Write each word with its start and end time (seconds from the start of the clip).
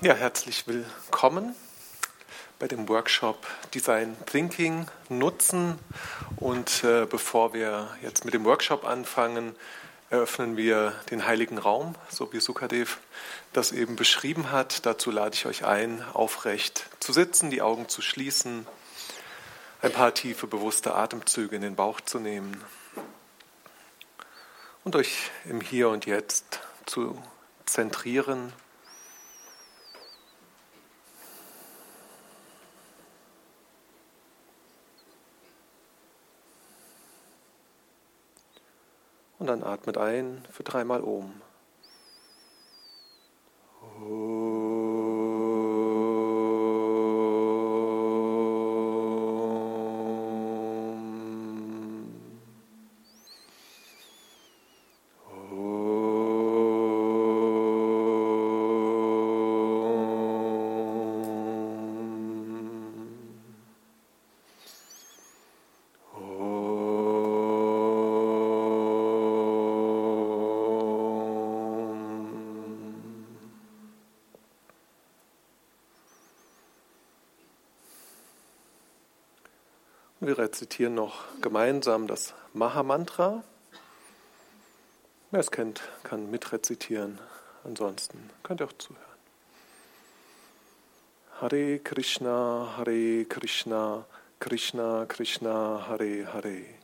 Ja, 0.00 0.14
herzlich 0.14 0.68
willkommen 0.68 1.56
bei 2.60 2.68
dem 2.68 2.88
Workshop 2.88 3.44
Design 3.74 4.16
Thinking 4.26 4.86
Nutzen. 5.08 5.76
Und 6.36 6.84
äh, 6.84 7.04
bevor 7.04 7.52
wir 7.52 7.88
jetzt 8.00 8.24
mit 8.24 8.32
dem 8.32 8.44
Workshop 8.44 8.84
anfangen, 8.84 9.56
eröffnen 10.08 10.56
wir 10.56 10.94
den 11.10 11.26
heiligen 11.26 11.58
Raum, 11.58 11.96
so 12.10 12.32
wie 12.32 12.38
Sukadev 12.38 12.98
das 13.52 13.72
eben 13.72 13.96
beschrieben 13.96 14.52
hat. 14.52 14.86
Dazu 14.86 15.10
lade 15.10 15.34
ich 15.34 15.46
euch 15.46 15.64
ein, 15.64 16.00
aufrecht 16.12 16.86
zu 17.00 17.12
sitzen, 17.12 17.50
die 17.50 17.60
Augen 17.60 17.88
zu 17.88 18.00
schließen, 18.00 18.68
ein 19.82 19.92
paar 19.92 20.14
tiefe, 20.14 20.46
bewusste 20.46 20.94
Atemzüge 20.94 21.56
in 21.56 21.62
den 21.62 21.74
Bauch 21.74 22.00
zu 22.00 22.20
nehmen 22.20 22.62
und 24.84 24.94
euch 24.94 25.32
im 25.44 25.60
Hier 25.60 25.88
und 25.88 26.06
Jetzt 26.06 26.60
zu 26.86 27.20
zentrieren. 27.66 28.52
Dann 39.48 39.64
atmet 39.64 39.98
ein 39.98 40.44
für 40.50 40.62
dreimal 40.62 41.00
um. 41.00 41.32
Wir 80.28 80.36
rezitieren 80.36 80.94
noch 80.94 81.24
gemeinsam 81.40 82.06
das 82.06 82.34
Maha-Mantra. 82.52 83.42
Wer 85.30 85.40
es 85.40 85.50
kennt, 85.50 85.80
kann 86.02 86.30
mitrezitieren. 86.30 87.18
Ansonsten 87.64 88.28
könnt 88.42 88.60
ihr 88.60 88.66
auch 88.66 88.74
zuhören. 88.74 89.02
Hare 91.40 91.78
Krishna, 91.78 92.74
Hare 92.76 93.24
Krishna, 93.24 94.04
Krishna 94.38 95.06
Krishna, 95.06 95.86
Hare 95.88 96.30
Hare. 96.30 96.74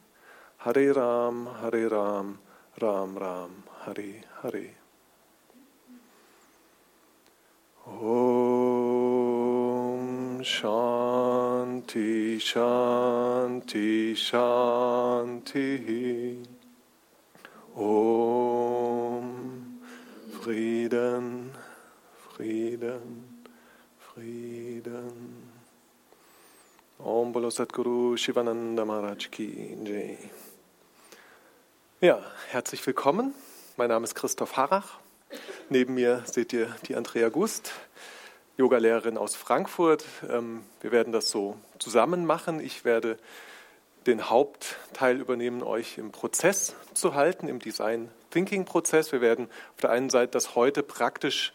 Hare 0.60 0.96
Ram, 0.96 1.46
Hare 1.60 1.90
Ram, 1.90 2.38
Ram 2.80 3.18
Ram, 3.18 3.62
Hare 3.84 4.22
Hare. 4.42 4.70
Om 7.84 8.42
Shanti 10.42 11.03
Shanti 11.74 12.38
Shanti 14.14 16.38
Om 17.74 19.80
Frieden 20.40 21.50
Frieden 22.30 23.42
Frieden 23.98 25.50
Om 26.98 27.32
Bolo 27.32 27.50
Satguru 27.50 28.16
Shivananda 28.16 28.84
Maharaj 28.84 29.30
Ki 29.32 29.76
Jai. 29.84 30.18
Ja, 32.00 32.22
herzlich 32.50 32.86
willkommen. 32.86 33.34
Mein 33.76 33.88
Name 33.88 34.04
ist 34.04 34.14
Christoph 34.14 34.56
Harrach. 34.56 35.00
Neben 35.70 35.94
mir 35.94 36.22
seht 36.26 36.52
ihr 36.52 36.72
die 36.86 36.94
Andrea 36.94 37.30
Gust, 37.30 37.72
Yogalehrerin 38.56 39.18
aus 39.18 39.34
Frankfurt. 39.34 40.04
Ähm, 40.28 40.64
wir 40.80 40.92
werden 40.92 41.12
das 41.12 41.30
so 41.30 41.56
zusammen 41.80 42.24
machen. 42.24 42.60
Ich 42.60 42.84
werde 42.84 43.18
den 44.06 44.30
Hauptteil 44.30 45.20
übernehmen, 45.20 45.62
euch 45.62 45.98
im 45.98 46.12
Prozess 46.12 46.76
zu 46.92 47.14
halten, 47.14 47.48
im 47.48 47.58
Design 47.58 48.10
Thinking 48.30 48.64
Prozess. 48.64 49.10
Wir 49.10 49.20
werden 49.20 49.48
auf 49.74 49.80
der 49.80 49.90
einen 49.90 50.08
Seite 50.08 50.32
das 50.32 50.54
heute 50.54 50.84
praktisch 50.84 51.52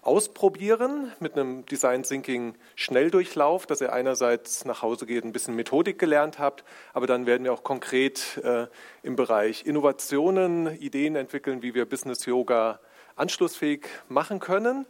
ausprobieren 0.00 1.12
mit 1.20 1.34
einem 1.34 1.64
Design 1.66 2.02
Thinking 2.02 2.56
Schnelldurchlauf, 2.74 3.66
dass 3.66 3.80
ihr 3.80 3.92
einerseits 3.92 4.64
nach 4.64 4.82
Hause 4.82 5.06
geht, 5.06 5.24
ein 5.24 5.32
bisschen 5.32 5.54
Methodik 5.54 5.96
gelernt 5.96 6.40
habt, 6.40 6.64
aber 6.92 7.06
dann 7.06 7.24
werden 7.24 7.44
wir 7.44 7.52
auch 7.52 7.62
konkret 7.62 8.38
äh, 8.42 8.66
im 9.04 9.14
Bereich 9.14 9.64
Innovationen 9.64 10.76
Ideen 10.80 11.14
entwickeln, 11.14 11.62
wie 11.62 11.74
wir 11.74 11.84
Business 11.84 12.26
Yoga 12.26 12.80
anschlussfähig 13.14 13.86
machen 14.08 14.40
können. 14.40 14.86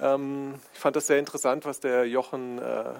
Ähm, 0.00 0.54
ich 0.72 0.78
fand 0.78 0.96
das 0.96 1.06
sehr 1.06 1.18
interessant, 1.18 1.64
was 1.64 1.80
der 1.80 2.06
Jochen 2.06 2.58
äh, 2.58 2.94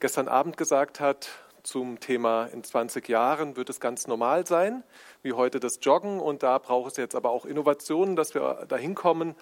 gestern 0.00 0.28
Abend 0.28 0.56
gesagt 0.56 1.00
hat 1.00 1.28
zum 1.62 2.00
Thema 2.00 2.46
in 2.46 2.64
20 2.64 3.08
Jahren 3.08 3.56
wird 3.56 3.68
es 3.68 3.78
ganz 3.78 4.06
normal 4.06 4.46
sein, 4.46 4.84
wie 5.22 5.34
heute 5.34 5.60
das 5.60 5.80
Joggen. 5.82 6.18
Und 6.18 6.42
da 6.42 6.56
braucht 6.56 6.92
es 6.92 6.96
jetzt 6.96 7.14
aber 7.14 7.30
auch 7.30 7.44
Innovationen, 7.44 8.16
dass 8.16 8.32
wir 8.32 8.64
dahin 8.68 8.94
kommen. 8.94 9.34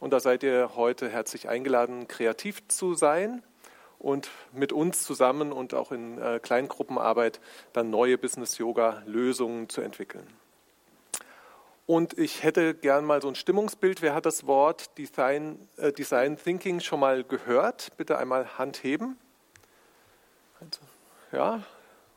Und 0.00 0.12
da 0.12 0.20
seid 0.20 0.42
ihr 0.42 0.70
heute 0.76 1.08
herzlich 1.08 1.48
eingeladen, 1.48 2.08
kreativ 2.08 2.66
zu 2.68 2.94
sein 2.94 3.42
und 3.98 4.30
mit 4.52 4.72
uns 4.72 5.02
zusammen 5.02 5.52
und 5.52 5.74
auch 5.74 5.92
in 5.92 6.18
äh, 6.18 6.40
Kleingruppenarbeit 6.42 7.40
dann 7.72 7.90
neue 7.90 8.16
Business-Yoga-Lösungen 8.18 9.68
zu 9.68 9.82
entwickeln. 9.82 10.26
Und 11.86 12.16
ich 12.16 12.42
hätte 12.42 12.74
gern 12.74 13.04
mal 13.04 13.20
so 13.20 13.28
ein 13.28 13.34
Stimmungsbild. 13.34 14.00
Wer 14.00 14.14
hat 14.14 14.24
das 14.24 14.46
Wort 14.46 14.96
Design, 14.96 15.68
äh, 15.76 15.92
Design 15.92 16.38
Thinking 16.38 16.80
schon 16.80 17.00
mal 17.00 17.24
gehört? 17.24 17.92
Bitte 17.98 18.16
einmal 18.16 18.56
Hand 18.58 18.82
heben. 18.82 19.18
Ja, 21.30 21.62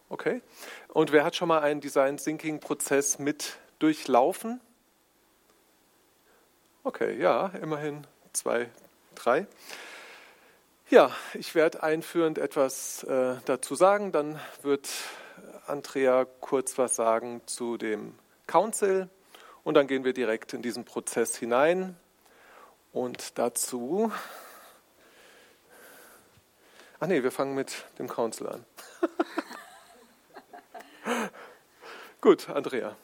okay. 0.07 0.41
Und 0.87 1.11
wer 1.11 1.25
hat 1.25 1.35
schon 1.35 1.49
mal 1.49 1.59
einen 1.59 1.81
Design 1.81 2.15
Thinking 2.15 2.61
Prozess 2.61 3.19
mit 3.19 3.57
durchlaufen? 3.79 4.61
Okay, 6.85 7.19
ja, 7.19 7.47
immerhin 7.61 8.07
zwei, 8.31 8.69
drei. 9.15 9.47
Ja, 10.89 11.11
ich 11.33 11.53
werde 11.55 11.83
einführend 11.83 12.37
etwas 12.37 13.03
äh, 13.03 13.35
dazu 13.43 13.75
sagen. 13.75 14.13
Dann 14.13 14.39
wird 14.61 14.87
Andrea 15.65 16.25
kurz 16.39 16.77
was 16.77 16.95
sagen 16.95 17.41
zu 17.45 17.75
dem 17.75 18.17
Council 18.45 19.09
und 19.67 19.73
dann 19.73 19.85
gehen 19.85 20.05
wir 20.05 20.13
direkt 20.13 20.53
in 20.53 20.61
diesen 20.61 20.85
Prozess 20.85 21.35
hinein. 21.35 21.97
Und 22.93 23.37
dazu. 23.37 24.13
Ach 27.01 27.07
nee, 27.07 27.21
wir 27.21 27.33
fangen 27.33 27.53
mit 27.53 27.83
dem 27.99 28.07
Council 28.07 28.47
an. 28.47 28.65
Gut, 32.21 32.47
Andrea. 32.47 32.95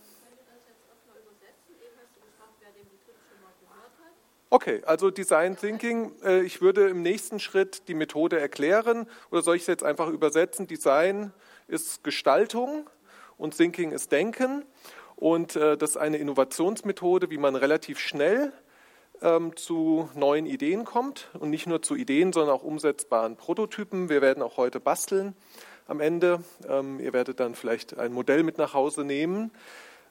Okay, 4.50 4.81
also 4.85 5.12
Design 5.12 5.57
Thinking. 5.57 6.13
Äh, 6.24 6.44
ich 6.44 6.62
würde 6.62 6.88
im 6.88 7.01
nächsten 7.01 7.41
Schritt 7.41 7.90
die 7.90 7.94
Methode 7.94 8.40
erklären 8.40 9.06
oder 9.31 9.41
soll 9.41 9.57
ich 9.57 9.63
es 9.63 9.68
jetzt 9.68 9.84
einfach 9.84 10.07
übersetzen? 10.07 10.66
Design 10.66 11.34
ist 11.68 12.06
Gestaltung 12.06 12.90
und 13.38 13.57
Thinking 13.57 13.91
ist 13.91 14.13
Denken. 14.13 14.63
Und 15.23 15.56
äh, 15.56 15.78
das 15.78 15.91
ist 15.91 15.95
eine 15.97 16.17
Innovationsmethode, 16.17 17.29
wie 17.29 17.38
man 17.38 17.56
relativ 17.56 17.97
schnell 17.97 18.51
ähm, 19.21 19.56
zu 19.56 20.09
neuen 20.15 20.45
Ideen 20.45 20.83
kommt 20.83 21.30
und 21.39 21.50
nicht 21.50 21.65
nur 21.65 21.81
zu 21.81 21.95
Ideen, 21.95 22.33
sondern 22.33 22.53
auch 22.53 22.62
umsetzbaren 22.62 23.38
Prototypen. 23.38 24.09
Wir 24.09 24.21
werden 24.21 24.44
auch 24.44 24.57
heute 24.57 24.81
basteln 24.81 25.33
am 25.88 26.01
Ende. 26.01 26.44
Ähm, 26.68 27.00
ihr 27.00 27.13
werdet 27.13 27.39
dann 27.39 27.56
vielleicht 27.56 27.97
ein 27.97 28.12
Modell 28.12 28.44
mit 28.44 28.57
nach 28.57 28.74
Hause 28.74 29.06
nehmen, 29.06 29.51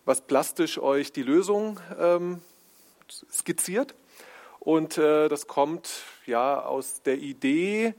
was 0.07 0.23
plastisch 0.23 0.79
euch 0.79 1.13
die 1.13 1.25
Lösung 1.25 1.79
ähm, 2.01 2.41
skizziert. 3.31 3.95
Und 4.61 4.97
äh, 4.97 5.29
das 5.29 5.47
kommt 5.47 5.91
ja 6.25 6.65
aus 6.65 7.03
der 7.03 7.19
Idee, 7.19 7.93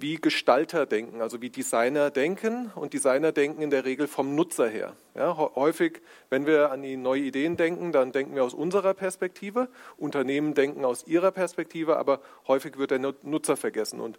wie 0.00 0.16
Gestalter 0.16 0.86
denken, 0.86 1.20
also 1.20 1.40
wie 1.40 1.50
Designer 1.50 2.10
denken. 2.10 2.70
Und 2.74 2.92
Designer 2.92 3.32
denken 3.32 3.62
in 3.62 3.70
der 3.70 3.84
Regel 3.84 4.06
vom 4.06 4.34
Nutzer 4.34 4.68
her. 4.68 4.94
Ja, 5.14 5.36
häufig, 5.36 6.00
wenn 6.30 6.46
wir 6.46 6.70
an 6.70 6.82
die 6.82 6.96
neue 6.96 7.22
Ideen 7.22 7.56
denken, 7.56 7.92
dann 7.92 8.12
denken 8.12 8.34
wir 8.34 8.44
aus 8.44 8.54
unserer 8.54 8.94
Perspektive. 8.94 9.68
Unternehmen 9.96 10.54
denken 10.54 10.84
aus 10.84 11.06
ihrer 11.06 11.30
Perspektive, 11.30 11.96
aber 11.96 12.20
häufig 12.46 12.78
wird 12.78 12.90
der 12.90 12.98
Nutzer 13.22 13.56
vergessen. 13.56 14.00
Und 14.00 14.18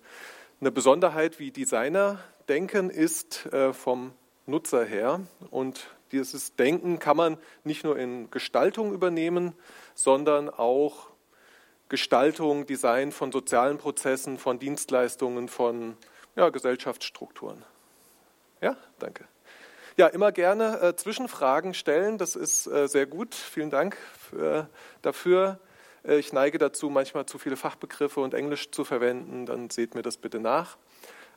eine 0.60 0.72
Besonderheit, 0.72 1.40
wie 1.40 1.52
Designer 1.52 2.20
denken, 2.50 2.90
ist 2.90 3.46
äh, 3.48 3.74
vom 3.74 4.14
Nutzer 4.46 4.86
her. 4.86 5.22
Und 5.52 5.88
dieses 6.12 6.56
Denken 6.56 7.00
kann 7.00 7.18
man 7.18 7.38
nicht 7.64 7.84
nur 7.84 7.98
in 7.98 8.32
Gestaltung 8.32 8.94
übernehmen, 8.94 9.54
sondern 9.94 10.50
auch 10.50 11.10
Gestaltung, 11.90 12.66
Design 12.66 13.12
von 13.12 13.32
sozialen 13.32 13.78
Prozessen, 13.78 14.38
von 14.38 14.60
Dienstleistungen, 14.60 15.48
von 15.48 15.98
ja, 16.36 16.50
Gesellschaftsstrukturen. 16.50 17.64
Ja, 18.62 18.76
danke. 19.00 19.26
Ja, 19.98 20.08
immer 20.08 20.32
gerne 20.32 20.80
äh, 20.82 20.96
Zwischenfragen 20.96 21.74
stellen. 21.74 22.18
Das 22.18 22.36
ist 22.36 22.68
äh, 22.68 22.88
sehr 22.88 23.08
gut. 23.08 23.34
Vielen 23.34 23.72
Dank 23.72 23.98
für, 24.30 24.70
dafür. 25.02 25.60
Äh, 26.04 26.18
ich 26.18 26.34
neige 26.34 26.60
dazu, 26.60 26.90
manchmal 26.90 27.26
zu 27.26 27.40
viele 27.40 27.58
Fachbegriffe 27.58 28.20
und 28.20 28.34
Englisch 28.34 28.70
zu 28.72 28.86
verwenden. 28.86 29.46
Dann 29.46 29.70
seht 29.70 29.96
mir 29.96 30.04
das 30.04 30.18
bitte 30.18 30.40
nach. 30.40 30.78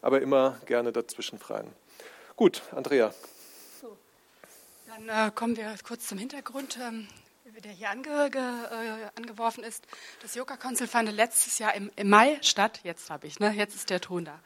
Aber 0.03 0.21
immer 0.21 0.59
gerne 0.67 0.93
dazwischen 0.93 1.39
fragen. 1.39 1.73
Gut, 2.37 2.63
Andrea. 2.73 3.15
So, 3.81 3.97
dann 4.89 5.09
äh, 5.09 5.31
kommen 5.31 5.57
wir 5.57 5.75
kurz 5.83 6.07
zum 6.09 6.19
Hintergrund. 6.19 6.79
Ähm, 6.83 7.07
der 7.65 7.73
hier 7.73 7.91
ange, 7.91 8.31
ge, 8.31 8.41
äh, 8.41 9.11
angeworfen 9.17 9.65
ist. 9.65 9.87
Das 10.23 10.35
Yoga 10.35 10.57
Council 10.57 10.87
fand 10.87 11.11
letztes 11.11 11.59
Jahr 11.59 11.75
im, 11.75 11.91
im 11.97 12.09
Mai 12.09 12.39
statt. 12.43 12.81
Jetzt 12.85 13.11
habe 13.11 13.27
ich, 13.27 13.41
ne? 13.41 13.53
Jetzt 13.53 13.75
ist 13.75 13.91
der 13.91 14.01
Ton 14.01 14.25
da. 14.25 14.39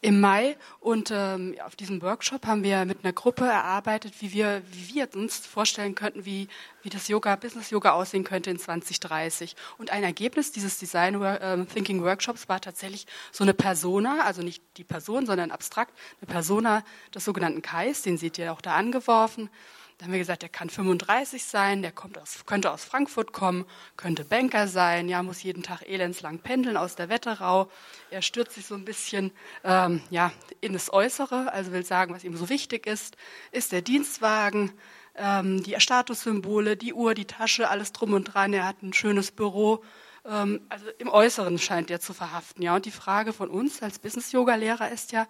Im 0.00 0.20
Mai 0.20 0.56
und 0.80 1.10
ähm, 1.10 1.56
auf 1.64 1.76
diesem 1.76 2.02
Workshop 2.02 2.46
haben 2.46 2.62
wir 2.62 2.84
mit 2.84 3.04
einer 3.04 3.12
Gruppe 3.12 3.44
erarbeitet, 3.46 4.14
wie 4.20 4.32
wir, 4.32 4.62
wie 4.70 4.94
wir 4.94 5.08
uns 5.14 5.38
vorstellen 5.38 5.94
könnten, 5.94 6.24
wie, 6.24 6.48
wie 6.82 6.90
das 6.90 7.08
Yoga, 7.08 7.36
Business 7.36 7.70
Yoga 7.70 7.92
aussehen 7.92 8.24
könnte 8.24 8.50
in 8.50 8.58
2030. 8.58 9.56
Und 9.78 9.90
ein 9.90 10.04
Ergebnis 10.04 10.52
dieses 10.52 10.78
Design 10.78 11.20
äh, 11.22 11.64
Thinking 11.66 12.02
Workshops 12.02 12.48
war 12.48 12.60
tatsächlich 12.60 13.06
so 13.32 13.44
eine 13.44 13.54
Persona, 13.54 14.22
also 14.24 14.42
nicht 14.42 14.62
die 14.76 14.84
Person, 14.84 15.26
sondern 15.26 15.50
abstrakt, 15.50 15.92
eine 16.20 16.30
Persona 16.30 16.84
des 17.14 17.24
sogenannten 17.24 17.62
Kais, 17.62 18.02
den 18.02 18.18
seht 18.18 18.38
ihr 18.38 18.52
auch 18.52 18.60
da 18.60 18.74
angeworfen. 18.74 19.50
Da 19.98 20.06
haben 20.06 20.12
wir 20.12 20.18
gesagt, 20.18 20.42
der 20.42 20.48
kann 20.48 20.70
35 20.70 21.44
sein, 21.44 21.82
der 21.82 21.92
kommt 21.92 22.18
aus, 22.18 22.44
könnte 22.46 22.72
aus 22.72 22.84
Frankfurt 22.84 23.32
kommen, 23.32 23.64
könnte 23.96 24.24
Banker 24.24 24.66
sein, 24.66 25.08
ja, 25.08 25.22
muss 25.22 25.42
jeden 25.44 25.62
Tag 25.62 25.82
elendslang 25.88 26.40
pendeln 26.40 26.76
aus 26.76 26.96
der 26.96 27.08
Wetterau. 27.08 27.70
Er 28.10 28.20
stürzt 28.20 28.54
sich 28.54 28.66
so 28.66 28.74
ein 28.74 28.84
bisschen 28.84 29.30
ähm, 29.62 30.02
ja, 30.10 30.32
in 30.60 30.72
das 30.72 30.92
Äußere, 30.92 31.52
also 31.52 31.70
will 31.70 31.84
sagen, 31.84 32.12
was 32.12 32.24
ihm 32.24 32.36
so 32.36 32.48
wichtig 32.48 32.88
ist, 32.88 33.16
ist 33.52 33.70
der 33.70 33.82
Dienstwagen, 33.82 34.72
ähm, 35.14 35.62
die 35.62 35.76
Statussymbole, 35.78 36.76
die 36.76 36.92
Uhr, 36.92 37.14
die 37.14 37.26
Tasche, 37.26 37.68
alles 37.68 37.92
drum 37.92 38.14
und 38.14 38.24
dran. 38.24 38.52
Er 38.52 38.66
hat 38.66 38.82
ein 38.82 38.92
schönes 38.92 39.30
Büro. 39.30 39.84
Ähm, 40.24 40.62
also 40.70 40.86
im 40.98 41.08
Äußeren 41.08 41.56
scheint 41.58 41.90
er 41.90 42.00
zu 42.00 42.14
verhaften. 42.14 42.62
Ja, 42.62 42.74
und 42.74 42.84
die 42.84 42.90
Frage 42.90 43.32
von 43.32 43.48
uns 43.48 43.80
als 43.80 44.00
Business-Yoga-Lehrer 44.00 44.90
ist 44.90 45.12
ja, 45.12 45.28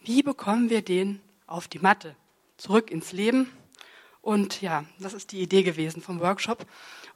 wie 0.00 0.22
bekommen 0.22 0.70
wir 0.70 0.82
den 0.82 1.20
auf 1.48 1.66
die 1.66 1.80
Matte, 1.80 2.14
zurück 2.56 2.90
ins 2.90 3.12
Leben? 3.12 3.50
Und 4.26 4.60
ja, 4.60 4.84
das 4.98 5.14
ist 5.14 5.30
die 5.30 5.40
Idee 5.40 5.62
gewesen 5.62 6.02
vom 6.02 6.18
Workshop. 6.18 6.66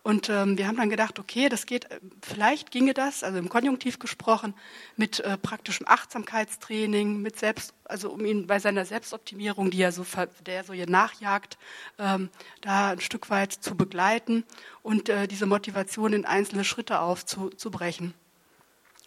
Und 0.05 0.29
ähm, 0.29 0.57
wir 0.57 0.69
haben 0.69 0.77
dann 0.77 0.91
gedacht, 0.91 1.19
okay, 1.19 1.49
das 1.49 1.67
geht, 1.67 1.91
äh, 1.91 1.99
vielleicht 2.23 2.71
ginge 2.71 2.95
das, 2.95 3.25
also 3.25 3.37
im 3.37 3.49
Konjunktiv 3.49 3.99
gesprochen, 3.99 4.55
mit 4.95 5.19
äh, 5.19 5.37
praktischem 5.37 5.89
Achtsamkeitstraining, 5.89 7.21
mit 7.21 7.37
Selbst, 7.37 7.75
also 7.83 8.11
um 8.13 8.25
ihn 8.25 8.47
bei 8.47 8.61
seiner 8.61 8.85
Selbstoptimierung, 8.85 9.73
die 9.73 9.83
er 9.83 9.91
so, 9.91 10.07
der 10.47 10.55
er 10.55 10.63
so 10.63 10.73
hier 10.73 10.89
nachjagt, 10.89 11.59
ähm, 11.99 12.29
da 12.61 12.91
ein 12.91 13.01
Stück 13.01 13.29
weit 13.29 13.55
zu 13.55 13.77
begleiten 13.77 14.45
und 14.85 15.09
äh, 15.09 15.27
diese 15.27 15.47
Motivation 15.47 16.13
in 16.13 16.25
einzelne 16.25 16.63
Schritte 16.63 17.01
aufzubrechen. 17.01 18.15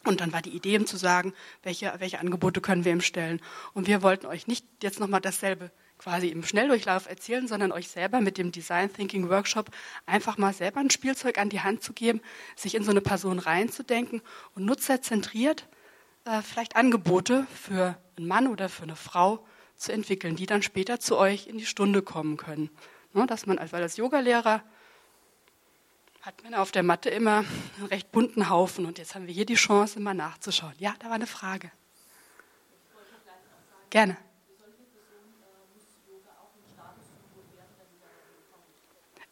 Und 0.03 0.19
dann 0.19 0.33
war 0.33 0.41
die 0.41 0.53
Idee, 0.53 0.75
ihm 0.75 0.87
zu 0.87 0.97
sagen, 0.97 1.33
welche, 1.63 1.93
welche 1.99 2.19
Angebote 2.19 2.59
können 2.59 2.83
wir 2.83 2.91
ihm 2.91 2.99
stellen. 2.99 3.39
Und 3.73 3.87
wir 3.87 4.01
wollten 4.01 4.25
euch 4.25 4.45
nicht 4.45 4.65
jetzt 4.81 4.99
nochmal 4.99 5.21
dasselbe 5.21 5.71
quasi 6.03 6.27
im 6.27 6.43
Schnelldurchlauf 6.43 7.07
erzählen, 7.07 7.47
sondern 7.47 7.71
euch 7.71 7.87
selber 7.87 8.19
mit 8.19 8.37
dem 8.37 8.51
Design 8.51 8.91
Thinking 8.91 9.29
Workshop 9.29 9.69
einfach 10.05 10.37
mal 10.37 10.53
selber 10.53 10.81
ein 10.81 10.89
Spielzeug 10.89 11.37
an 11.37 11.47
die 11.47 11.61
Hand 11.61 11.81
zu 11.81 11.93
geben, 11.93 12.19
sich 12.57 12.75
in 12.75 12.83
so 12.83 12.91
eine 12.91 12.99
Person 12.99 13.39
reinzudenken 13.39 14.21
und 14.53 14.65
nutzerzentriert 14.65 15.65
äh, 16.25 16.41
vielleicht 16.41 16.75
Angebote 16.75 17.47
für 17.53 17.97
einen 18.17 18.27
Mann 18.27 18.47
oder 18.47 18.67
für 18.67 18.83
eine 18.83 18.97
Frau 18.97 19.45
zu 19.77 19.93
entwickeln, 19.93 20.35
die 20.35 20.45
dann 20.45 20.61
später 20.61 20.99
zu 20.99 21.17
euch 21.17 21.47
in 21.47 21.57
die 21.57 21.65
Stunde 21.65 22.01
kommen 22.01 22.35
können. 22.35 22.69
Ne, 23.13 23.25
dass 23.25 23.45
man, 23.45 23.57
weil 23.71 23.81
als 23.81 23.95
Yogalehrer 23.95 24.61
hat 26.21 26.43
man 26.43 26.53
auf 26.53 26.73
der 26.73 26.83
Matte 26.83 27.09
immer 27.11 27.45
einen 27.77 27.87
recht 27.87 28.11
bunten 28.11 28.49
Haufen 28.49 28.85
und 28.85 28.97
jetzt 28.97 29.15
haben 29.15 29.27
wir 29.27 29.33
hier 29.33 29.45
die 29.45 29.55
Chance, 29.55 30.01
mal 30.01 30.13
nachzuschauen. 30.13 30.73
Ja, 30.79 30.95
da 30.99 31.07
war 31.07 31.15
eine 31.15 31.27
Frage. 31.27 31.71
Gerne. 33.89 34.17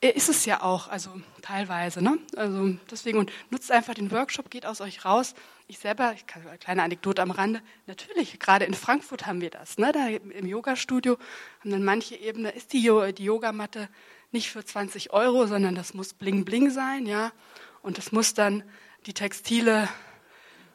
Ist 0.01 0.29
es 0.29 0.45
ja 0.45 0.63
auch, 0.63 0.87
also 0.87 1.09
teilweise. 1.43 2.01
Ne? 2.01 2.17
Also 2.35 2.75
deswegen 2.89 3.19
und 3.19 3.31
nutzt 3.51 3.71
einfach 3.71 3.93
den 3.93 4.11
Workshop, 4.11 4.49
geht 4.49 4.65
aus 4.65 4.81
euch 4.81 5.05
raus. 5.05 5.35
Ich 5.67 5.77
selber, 5.79 6.13
ich 6.15 6.25
kann, 6.25 6.45
eine 6.47 6.57
kleine 6.57 6.83
Anekdote 6.83 7.21
am 7.21 7.31
Rande, 7.31 7.61
natürlich, 7.85 8.39
gerade 8.39 8.65
in 8.65 8.73
Frankfurt 8.73 9.27
haben 9.27 9.41
wir 9.41 9.51
das. 9.51 9.77
Ne? 9.77 9.91
Da 9.91 10.07
im 10.07 10.45
Yoga-Studio 10.45 11.17
haben 11.59 11.69
dann 11.69 11.83
manche 11.83 12.15
Ebene, 12.15 12.49
ist 12.49 12.73
die, 12.73 12.91
die 13.15 13.23
Yogamatte 13.23 13.89
nicht 14.31 14.49
für 14.49 14.65
20 14.65 15.13
Euro, 15.13 15.45
sondern 15.45 15.75
das 15.75 15.93
muss 15.93 16.13
bling 16.13 16.45
bling 16.45 16.71
sein, 16.71 17.05
ja. 17.05 17.31
Und 17.83 17.97
das 17.97 18.11
muss 18.11 18.33
dann 18.33 18.63
die 19.05 19.13
Textile, 19.13 19.87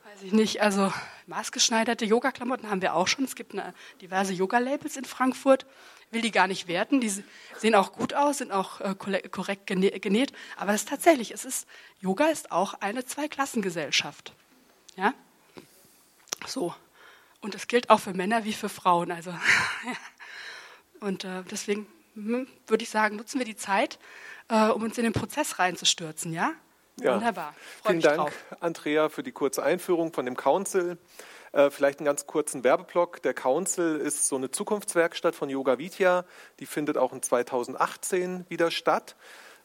weiß 0.04 0.22
ich 0.22 0.32
nicht, 0.32 0.60
also 0.60 0.92
maßgeschneiderte 1.26 2.04
Yoga-Klamotten 2.04 2.70
haben 2.70 2.82
wir 2.82 2.94
auch 2.94 3.08
schon. 3.08 3.24
Es 3.24 3.34
gibt 3.34 3.52
eine, 3.52 3.74
diverse 4.00 4.32
Yoga-Labels 4.32 4.96
in 4.96 5.04
Frankfurt 5.04 5.66
will 6.10 6.22
die 6.22 6.30
gar 6.30 6.46
nicht 6.46 6.68
werten. 6.68 7.00
Die 7.00 7.12
sehen 7.58 7.74
auch 7.74 7.92
gut 7.92 8.14
aus, 8.14 8.38
sind 8.38 8.52
auch 8.52 8.80
äh, 8.80 8.94
korrekt 8.94 9.66
genäht. 9.66 10.32
Aber 10.56 10.72
es 10.72 10.82
ist 10.82 10.88
tatsächlich, 10.88 11.32
es 11.32 11.44
ist, 11.44 11.66
Yoga 12.00 12.26
ist 12.26 12.52
auch 12.52 12.74
eine 12.74 13.04
Zweiklassengesellschaft. 13.04 14.32
Ja? 14.96 15.14
So. 16.46 16.74
Und 17.40 17.54
das 17.54 17.66
gilt 17.66 17.90
auch 17.90 18.00
für 18.00 18.14
Männer 18.14 18.44
wie 18.44 18.52
für 18.52 18.68
Frauen. 18.68 19.10
Also, 19.10 19.32
Und 21.00 21.24
äh, 21.24 21.42
deswegen 21.50 21.86
hm, 22.14 22.48
würde 22.66 22.82
ich 22.82 22.90
sagen, 22.90 23.16
nutzen 23.16 23.38
wir 23.38 23.44
die 23.44 23.56
Zeit, 23.56 23.98
äh, 24.48 24.68
um 24.68 24.82
uns 24.82 24.96
in 24.98 25.04
den 25.04 25.12
Prozess 25.12 25.58
reinzustürzen. 25.58 26.32
Ja? 26.32 26.52
Ja. 27.00 27.14
Wunderbar. 27.14 27.54
Freu 27.82 27.90
Vielen 27.90 28.00
Dank, 28.00 28.16
drauf. 28.16 28.44
Andrea, 28.60 29.08
für 29.08 29.22
die 29.22 29.32
kurze 29.32 29.62
Einführung 29.62 30.12
von 30.12 30.24
dem 30.24 30.36
Council. 30.36 30.96
Äh, 31.52 31.70
vielleicht 31.70 32.00
einen 32.00 32.06
ganz 32.06 32.26
kurzen 32.26 32.64
Werbeblock. 32.64 33.22
Der 33.22 33.34
Council 33.34 33.96
ist 33.96 34.28
so 34.28 34.36
eine 34.36 34.50
Zukunftswerkstatt 34.50 35.34
von 35.34 35.48
Yoga 35.48 35.78
Vidya. 35.78 36.24
Die 36.60 36.66
findet 36.66 36.98
auch 36.98 37.12
in 37.12 37.22
2018 37.22 38.46
wieder 38.48 38.70
statt. 38.70 39.16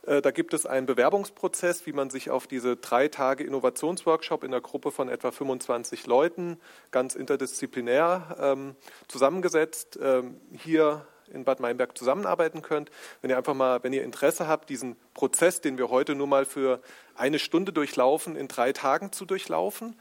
Äh, 0.04 0.22
da 0.22 0.32
gibt 0.32 0.54
es 0.54 0.66
einen 0.66 0.86
Bewerbungsprozess, 0.86 1.86
wie 1.86 1.94
man 1.94 2.10
sich 2.10 2.30
auf 2.30 2.48
diese 2.48 2.78
drei 2.78 3.08
Tage 3.08 3.44
Innovationsworkshop 3.44 4.44
in 4.44 4.54
einer 4.54 4.62
Gruppe 4.62 4.92
von 4.92 5.10
etwa 5.10 5.32
25 5.32 6.08
Leuten, 6.08 6.60
ganz 6.92 7.16
interdisziplinär 7.16 8.36
ähm, 8.40 8.76
zusammengesetzt, 9.08 10.00
ähm, 10.02 10.40
hier 10.52 11.06
in 11.32 11.44
Bad 11.44 11.60
Meinberg 11.60 11.98
zusammenarbeiten 11.98 12.62
könnt. 12.62 12.92
Wenn 13.22 13.30
ihr 13.30 13.38
einfach 13.38 13.54
mal, 13.54 13.84
wenn 13.84 13.94
ihr 13.94 14.04
Interesse 14.04 14.48
habt, 14.48 14.70
diesen 14.70 14.96
Prozess, 15.14 15.62
den 15.62 15.78
wir 15.78 15.90
heute 15.90 16.16
nur 16.16 16.28
mal 16.28 16.46
für 16.46 16.82
eine 17.16 17.40
Stunde 17.40 17.74
durchlaufen, 17.74 18.36
in 18.36 18.48
drei 18.48 18.74
Tagen 18.74 19.12
zu 19.12 19.26
durchlaufen. 19.26 19.96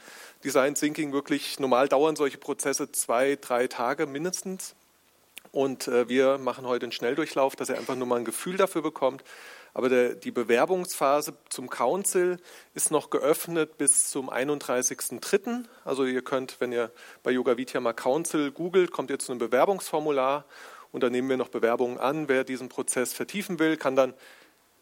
Design 0.45 0.75
Thinking 0.75 1.13
wirklich, 1.13 1.59
normal 1.59 1.89
dauern 1.89 2.17
solche 2.17 2.39
Prozesse 2.39 2.93
zwei, 2.93 3.37
drei 3.41 3.67
Tage 3.67 4.07
mindestens. 4.07 4.75
Und 5.53 5.89
äh, 5.89 6.09
wir 6.09 6.39
machen 6.39 6.67
heute 6.67 6.85
einen 6.85 6.93
Schnelldurchlauf, 6.93 7.57
dass 7.57 7.69
ihr 7.69 7.77
einfach 7.77 7.97
nur 7.97 8.07
mal 8.07 8.17
ein 8.17 8.25
Gefühl 8.25 8.57
dafür 8.57 8.83
bekommt. 8.83 9.25
Aber 9.73 9.89
der, 9.89 10.15
die 10.15 10.31
Bewerbungsphase 10.31 11.35
zum 11.49 11.71
Council 11.71 12.39
ist 12.75 12.91
noch 12.91 13.11
geöffnet 13.11 13.79
bis 13.79 14.11
zum 14.11 14.31
31.03. 14.31 15.65
Also 15.85 16.05
ihr 16.05 16.23
könnt, 16.23 16.61
wenn 16.61 16.73
ihr 16.73 16.91
bei 17.23 17.31
Yoga 17.31 17.57
Vidya 17.57 17.81
mal 17.81 17.93
Council 17.93 18.51
googelt, 18.51 18.91
kommt 18.91 19.11
ihr 19.11 19.19
zu 19.19 19.33
einem 19.33 19.39
Bewerbungsformular 19.39 20.45
und 20.93 21.03
dann 21.03 21.13
nehmen 21.13 21.29
wir 21.29 21.37
noch 21.37 21.49
Bewerbungen 21.49 21.99
an. 21.99 22.29
Wer 22.29 22.45
diesen 22.45 22.69
Prozess 22.69 23.13
vertiefen 23.13 23.59
will, 23.59 23.77
kann 23.77 23.97
dann 23.97 24.15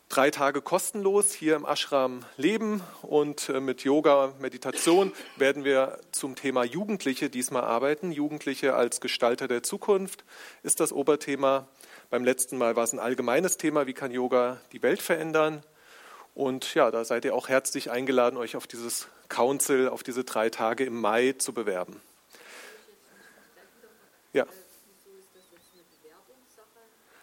drei 0.09 0.31
Tage 0.31 0.63
kostenlos 0.63 1.33
hier 1.33 1.57
im 1.57 1.67
Ashram 1.67 2.25
leben 2.37 2.83
und 3.03 3.49
äh, 3.49 3.61
mit 3.61 3.85
Yoga, 3.85 4.33
Meditation 4.39 5.13
werden 5.37 5.65
wir 5.65 5.99
zum 6.13 6.35
Thema 6.35 6.65
Jugendliche 6.65 7.29
diesmal 7.29 7.65
arbeiten. 7.65 8.11
Jugendliche 8.11 8.75
als 8.75 9.01
Gestalter 9.01 9.49
der 9.49 9.63
Zukunft 9.63 10.25
ist 10.63 10.81
das 10.81 10.93
Oberthema. 10.93 11.69
Beim 12.11 12.25
letzten 12.25 12.57
Mal 12.57 12.75
war 12.75 12.85
es 12.85 12.93
ein 12.93 12.99
allgemeines 12.99 13.59
Thema, 13.59 13.87
wie 13.87 13.93
kann 13.93 14.11
Yoga 14.11 14.61
die 14.73 14.83
Welt 14.83 15.03
verändern. 15.03 15.63
Und 16.35 16.75
ja, 16.75 16.91
da 16.91 17.05
seid 17.05 17.25
ihr 17.25 17.35
auch 17.35 17.49
herzlich 17.49 17.91
eingeladen, 17.91 18.37
euch 18.37 18.57
auf 18.57 18.67
dieses 18.67 19.09
Council, 19.29 19.89
auf 19.89 20.03
diese 20.03 20.25
drei 20.25 20.49
Tage 20.49 20.85
im 20.85 21.01
Mai 21.01 21.35
zu 21.37 21.53
bewerben. 21.53 22.01
Ja. 24.33 24.47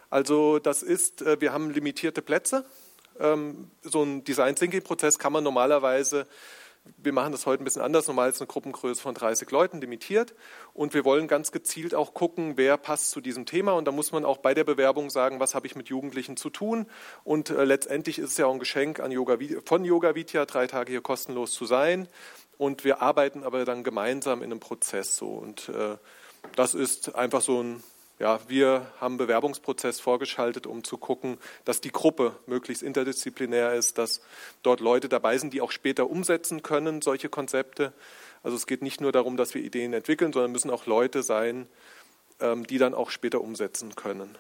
Also 0.10 0.60
das 0.60 0.84
ist, 0.84 1.22
äh, 1.22 1.40
wir 1.42 1.54
haben 1.54 1.70
limitierte 1.70 2.22
Plätze. 2.22 2.66
Ähm, 3.20 3.70
so 3.82 4.04
ein 4.04 4.24
Design 4.24 4.56
Thinking 4.56 4.84
Prozess 4.84 5.20
kann 5.20 5.34
man 5.34 5.44
normalerweise 5.44 6.28
wir 6.98 7.14
machen 7.14 7.32
das 7.32 7.46
heute 7.46 7.64
ein 7.64 7.66
bisschen 7.66 7.82
anders. 7.82 8.08
Normal 8.08 8.30
ist 8.30 8.42
eine 8.42 8.48
Gruppengröße 8.48 9.02
von 9.02 9.16
30 9.16 9.50
Leuten 9.52 9.82
limitiert. 9.82 10.36
Und 10.74 10.94
wir 10.94 11.06
wollen 11.06 11.28
ganz 11.28 11.52
gezielt 11.52 11.96
auch 11.96 12.14
gucken, 12.14 12.58
wer 12.58 12.78
passt 12.78 13.12
zu 13.12 13.22
diesem 13.22 13.46
Thema. 13.46 13.74
Und 13.74 13.86
da 13.86 13.92
muss 13.92 14.12
man 14.12 14.26
auch 14.26 14.38
bei 14.38 14.54
der 14.54 14.64
Bewerbung 14.64 15.10
sagen, 15.10 15.40
was 15.40 15.56
habe 15.56 15.68
ich 15.68 15.76
mit 15.76 15.90
Jugendlichen 15.90 16.38
zu 16.38 16.50
tun. 16.50 16.86
Und 17.24 17.50
äh, 17.50 17.64
letztendlich 17.64 18.20
ist 18.20 18.32
es 18.32 18.38
ja 18.38 18.46
auch 18.46 18.54
ein 18.54 18.60
Geschenk 18.60 19.00
an 19.00 19.12
Yoga, 19.12 19.38
von 19.66 19.84
Yoga 19.84 20.16
Vidya, 20.16 20.46
drei 20.46 20.68
Tage 20.68 20.92
hier 20.92 21.02
kostenlos 21.02 21.52
zu 21.52 21.66
sein. 21.66 22.08
Und 22.58 22.84
wir 22.84 23.02
arbeiten 23.02 23.44
aber 23.44 23.66
dann 23.66 23.84
gemeinsam 23.84 24.42
in 24.42 24.52
einem 24.52 24.60
Prozess 24.60 25.18
so. 25.18 25.30
Und 25.30 25.70
äh, 25.70 25.98
das 26.56 26.74
ist 26.74 27.16
einfach 27.16 27.42
so 27.42 27.62
ein 27.62 27.84
ja, 28.20 28.40
wir 28.48 28.88
haben 29.02 29.18
Bewerbungsprozess 29.18 30.00
vorgeschaltet, 30.00 30.68
um 30.68 30.84
zu 30.84 30.98
gucken, 30.98 31.38
dass 31.66 31.82
die 31.82 31.92
Gruppe 31.92 32.36
möglichst 32.46 32.82
interdisziplinär 32.82 33.74
ist, 33.74 33.98
dass 33.98 34.22
dort 34.64 34.80
Leute 34.80 35.10
dabei 35.10 35.38
sind, 35.38 35.54
die 35.54 35.62
auch 35.62 35.72
später 35.72 36.10
umsetzen 36.10 36.64
können, 36.64 37.02
solche 37.02 37.28
Konzepte. 37.28 37.92
Also 38.42 38.56
es 38.56 38.68
geht 38.68 38.82
nicht 38.82 39.02
nur 39.02 39.12
darum, 39.12 39.36
dass 39.36 39.54
wir 39.54 39.62
Ideen 39.62 39.92
entwickeln, 39.94 40.32
sondern 40.32 40.52
müssen 40.52 40.72
auch 40.72 40.86
Leute 40.86 41.24
sein, 41.24 41.68
ähm, 42.40 42.66
die 42.66 42.78
dann 42.78 42.94
auch 42.94 43.10
später 43.10 43.42
umsetzen 43.42 43.96
können. 43.96 44.38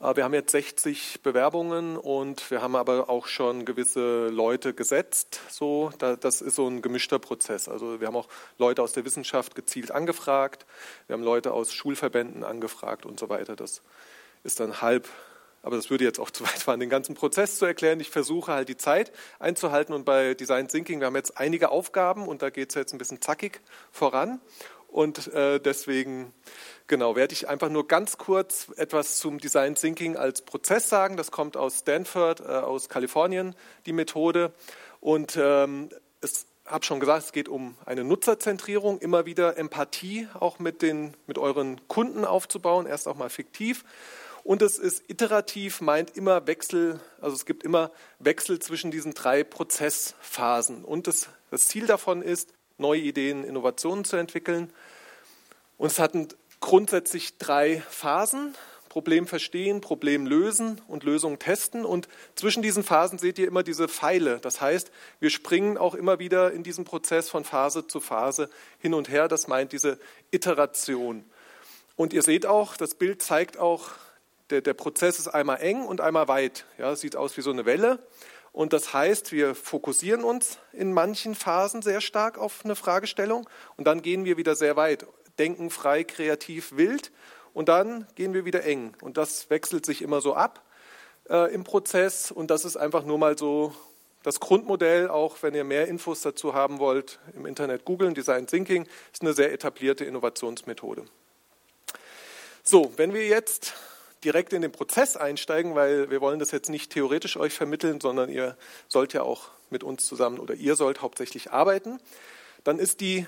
Äh, 0.00 0.16
wir 0.16 0.24
haben 0.24 0.34
jetzt 0.34 0.52
60 0.52 1.22
Bewerbungen 1.22 1.96
und 1.96 2.50
wir 2.50 2.62
haben 2.62 2.76
aber 2.76 3.08
auch 3.08 3.26
schon 3.26 3.64
gewisse 3.64 4.28
Leute 4.28 4.74
gesetzt. 4.74 5.40
So, 5.50 5.90
das 5.98 6.40
ist 6.40 6.54
so 6.54 6.68
ein 6.68 6.82
gemischter 6.82 7.18
Prozess. 7.18 7.68
Also 7.68 8.00
wir 8.00 8.06
haben 8.06 8.16
auch 8.16 8.28
Leute 8.58 8.82
aus 8.82 8.92
der 8.92 9.04
Wissenschaft 9.04 9.54
gezielt 9.54 9.90
angefragt, 9.90 10.66
wir 11.06 11.14
haben 11.14 11.22
Leute 11.22 11.52
aus 11.52 11.72
Schulverbänden 11.72 12.44
angefragt 12.44 13.06
und 13.06 13.18
so 13.18 13.28
weiter. 13.28 13.56
Das 13.56 13.82
ist 14.44 14.60
dann 14.60 14.80
halb, 14.80 15.08
aber 15.62 15.76
das 15.76 15.90
würde 15.90 16.04
jetzt 16.04 16.20
auch 16.20 16.30
zu 16.32 16.44
weit 16.44 16.58
fahren, 16.58 16.80
den 16.80 16.90
ganzen 16.90 17.14
Prozess 17.14 17.58
zu 17.58 17.64
erklären. 17.64 18.00
Ich 18.00 18.10
versuche 18.10 18.52
halt 18.52 18.68
die 18.68 18.76
Zeit 18.76 19.12
einzuhalten 19.38 19.92
und 19.94 20.04
bei 20.04 20.34
Design 20.34 20.68
Thinking, 20.68 21.00
wir 21.00 21.06
haben 21.06 21.16
jetzt 21.16 21.38
einige 21.38 21.70
Aufgaben 21.70 22.26
und 22.26 22.42
da 22.42 22.50
geht 22.50 22.70
es 22.70 22.74
jetzt 22.74 22.92
ein 22.92 22.98
bisschen 22.98 23.20
zackig 23.20 23.60
voran 23.90 24.40
und 24.88 25.32
äh, 25.32 25.60
deswegen 25.60 26.32
Genau, 26.88 27.16
werde 27.16 27.34
ich 27.34 27.50
einfach 27.50 27.68
nur 27.68 27.86
ganz 27.86 28.16
kurz 28.16 28.68
etwas 28.78 29.18
zum 29.18 29.36
Design 29.38 29.74
Thinking 29.74 30.16
als 30.16 30.40
Prozess 30.40 30.88
sagen. 30.88 31.18
Das 31.18 31.30
kommt 31.30 31.58
aus 31.58 31.80
Stanford, 31.80 32.40
äh, 32.40 32.44
aus 32.44 32.88
Kalifornien, 32.88 33.54
die 33.84 33.92
Methode. 33.92 34.54
Und 35.00 35.38
ähm, 35.38 35.90
es 36.22 36.46
habe 36.64 36.86
schon 36.86 36.98
gesagt, 36.98 37.26
es 37.26 37.32
geht 37.32 37.50
um 37.50 37.76
eine 37.84 38.04
Nutzerzentrierung, 38.04 39.00
immer 39.00 39.26
wieder 39.26 39.58
Empathie 39.58 40.28
auch 40.32 40.60
mit, 40.60 40.80
den, 40.80 41.14
mit 41.26 41.36
euren 41.36 41.86
Kunden 41.88 42.24
aufzubauen, 42.24 42.86
erst 42.86 43.06
auch 43.06 43.16
mal 43.16 43.28
fiktiv. 43.28 43.84
Und 44.42 44.62
es 44.62 44.78
ist 44.78 45.10
iterativ, 45.10 45.82
meint 45.82 46.16
immer 46.16 46.46
Wechsel, 46.46 47.00
also 47.20 47.36
es 47.36 47.44
gibt 47.44 47.64
immer 47.64 47.90
Wechsel 48.18 48.60
zwischen 48.60 48.90
diesen 48.90 49.12
drei 49.12 49.44
Prozessphasen. 49.44 50.86
Und 50.86 51.06
das, 51.06 51.28
das 51.50 51.68
Ziel 51.68 51.86
davon 51.86 52.22
ist, 52.22 52.54
neue 52.78 53.00
Ideen, 53.00 53.44
Innovationen 53.44 54.04
zu 54.04 54.16
entwickeln. 54.16 54.72
Und 55.76 55.88
es 55.88 55.98
hat 55.98 56.14
ein 56.14 56.28
grundsätzlich 56.60 57.38
drei 57.38 57.82
Phasen. 57.88 58.54
Problem 58.88 59.26
verstehen, 59.26 59.82
Problem 59.82 60.26
lösen 60.26 60.80
und 60.88 61.04
Lösung 61.04 61.38
testen. 61.38 61.84
Und 61.84 62.08
zwischen 62.34 62.62
diesen 62.62 62.82
Phasen 62.82 63.18
seht 63.18 63.38
ihr 63.38 63.46
immer 63.46 63.62
diese 63.62 63.86
Pfeile. 63.86 64.38
Das 64.40 64.60
heißt, 64.62 64.90
wir 65.20 65.28
springen 65.28 65.76
auch 65.76 65.94
immer 65.94 66.18
wieder 66.18 66.52
in 66.52 66.62
diesem 66.62 66.84
Prozess 66.84 67.28
von 67.28 67.44
Phase 67.44 67.86
zu 67.86 68.00
Phase 68.00 68.48
hin 68.78 68.94
und 68.94 69.10
her. 69.10 69.28
Das 69.28 69.46
meint 69.46 69.72
diese 69.72 69.98
Iteration. 70.30 71.24
Und 71.96 72.12
ihr 72.12 72.22
seht 72.22 72.46
auch, 72.46 72.76
das 72.76 72.94
Bild 72.94 73.20
zeigt 73.20 73.58
auch, 73.58 73.90
der, 74.50 74.62
der 74.62 74.74
Prozess 74.74 75.18
ist 75.18 75.28
einmal 75.28 75.60
eng 75.60 75.84
und 75.84 76.00
einmal 76.00 76.26
weit. 76.28 76.64
Ja, 76.78 76.96
sieht 76.96 77.14
aus 77.14 77.36
wie 77.36 77.42
so 77.42 77.50
eine 77.50 77.66
Welle. 77.66 77.98
Und 78.52 78.72
das 78.72 78.92
heißt, 78.92 79.32
wir 79.32 79.54
fokussieren 79.54 80.24
uns 80.24 80.58
in 80.72 80.92
manchen 80.92 81.34
Phasen 81.34 81.82
sehr 81.82 82.00
stark 82.00 82.38
auf 82.38 82.64
eine 82.64 82.76
Fragestellung 82.76 83.48
und 83.76 83.86
dann 83.86 84.02
gehen 84.02 84.24
wir 84.24 84.36
wieder 84.36 84.56
sehr 84.56 84.76
weit 84.76 85.06
denken 85.38 85.70
frei, 85.70 86.04
kreativ, 86.04 86.76
wild 86.76 87.12
und 87.54 87.68
dann 87.68 88.06
gehen 88.14 88.34
wir 88.34 88.44
wieder 88.44 88.64
eng. 88.64 88.94
Und 89.00 89.16
das 89.16 89.50
wechselt 89.50 89.86
sich 89.86 90.02
immer 90.02 90.20
so 90.20 90.34
ab 90.34 90.64
äh, 91.28 91.52
im 91.54 91.64
Prozess 91.64 92.30
und 92.30 92.50
das 92.50 92.64
ist 92.64 92.76
einfach 92.76 93.04
nur 93.04 93.18
mal 93.18 93.38
so 93.38 93.72
das 94.22 94.40
Grundmodell, 94.40 95.08
auch 95.08 95.42
wenn 95.42 95.54
ihr 95.54 95.64
mehr 95.64 95.86
Infos 95.86 96.22
dazu 96.22 96.52
haben 96.54 96.80
wollt, 96.80 97.18
im 97.34 97.46
Internet 97.46 97.84
googeln, 97.84 98.14
Design 98.14 98.46
Thinking 98.46 98.86
ist 99.12 99.22
eine 99.22 99.32
sehr 99.32 99.52
etablierte 99.52 100.04
Innovationsmethode. 100.04 101.04
So, 102.62 102.92
wenn 102.96 103.14
wir 103.14 103.26
jetzt 103.26 103.74
direkt 104.24 104.52
in 104.52 104.62
den 104.62 104.72
Prozess 104.72 105.16
einsteigen, 105.16 105.74
weil 105.74 106.10
wir 106.10 106.20
wollen 106.20 106.38
das 106.38 106.50
jetzt 106.50 106.68
nicht 106.68 106.92
theoretisch 106.92 107.36
euch 107.36 107.52
vermitteln, 107.52 108.00
sondern 108.00 108.30
ihr 108.30 108.56
sollt 108.88 109.12
ja 109.12 109.22
auch 109.22 109.50
mit 109.70 109.84
uns 109.84 110.06
zusammen 110.06 110.38
oder 110.38 110.54
ihr 110.54 110.76
sollt 110.76 111.02
hauptsächlich 111.02 111.52
arbeiten, 111.52 112.00
dann 112.64 112.78
ist 112.78 113.00
die 113.00 113.26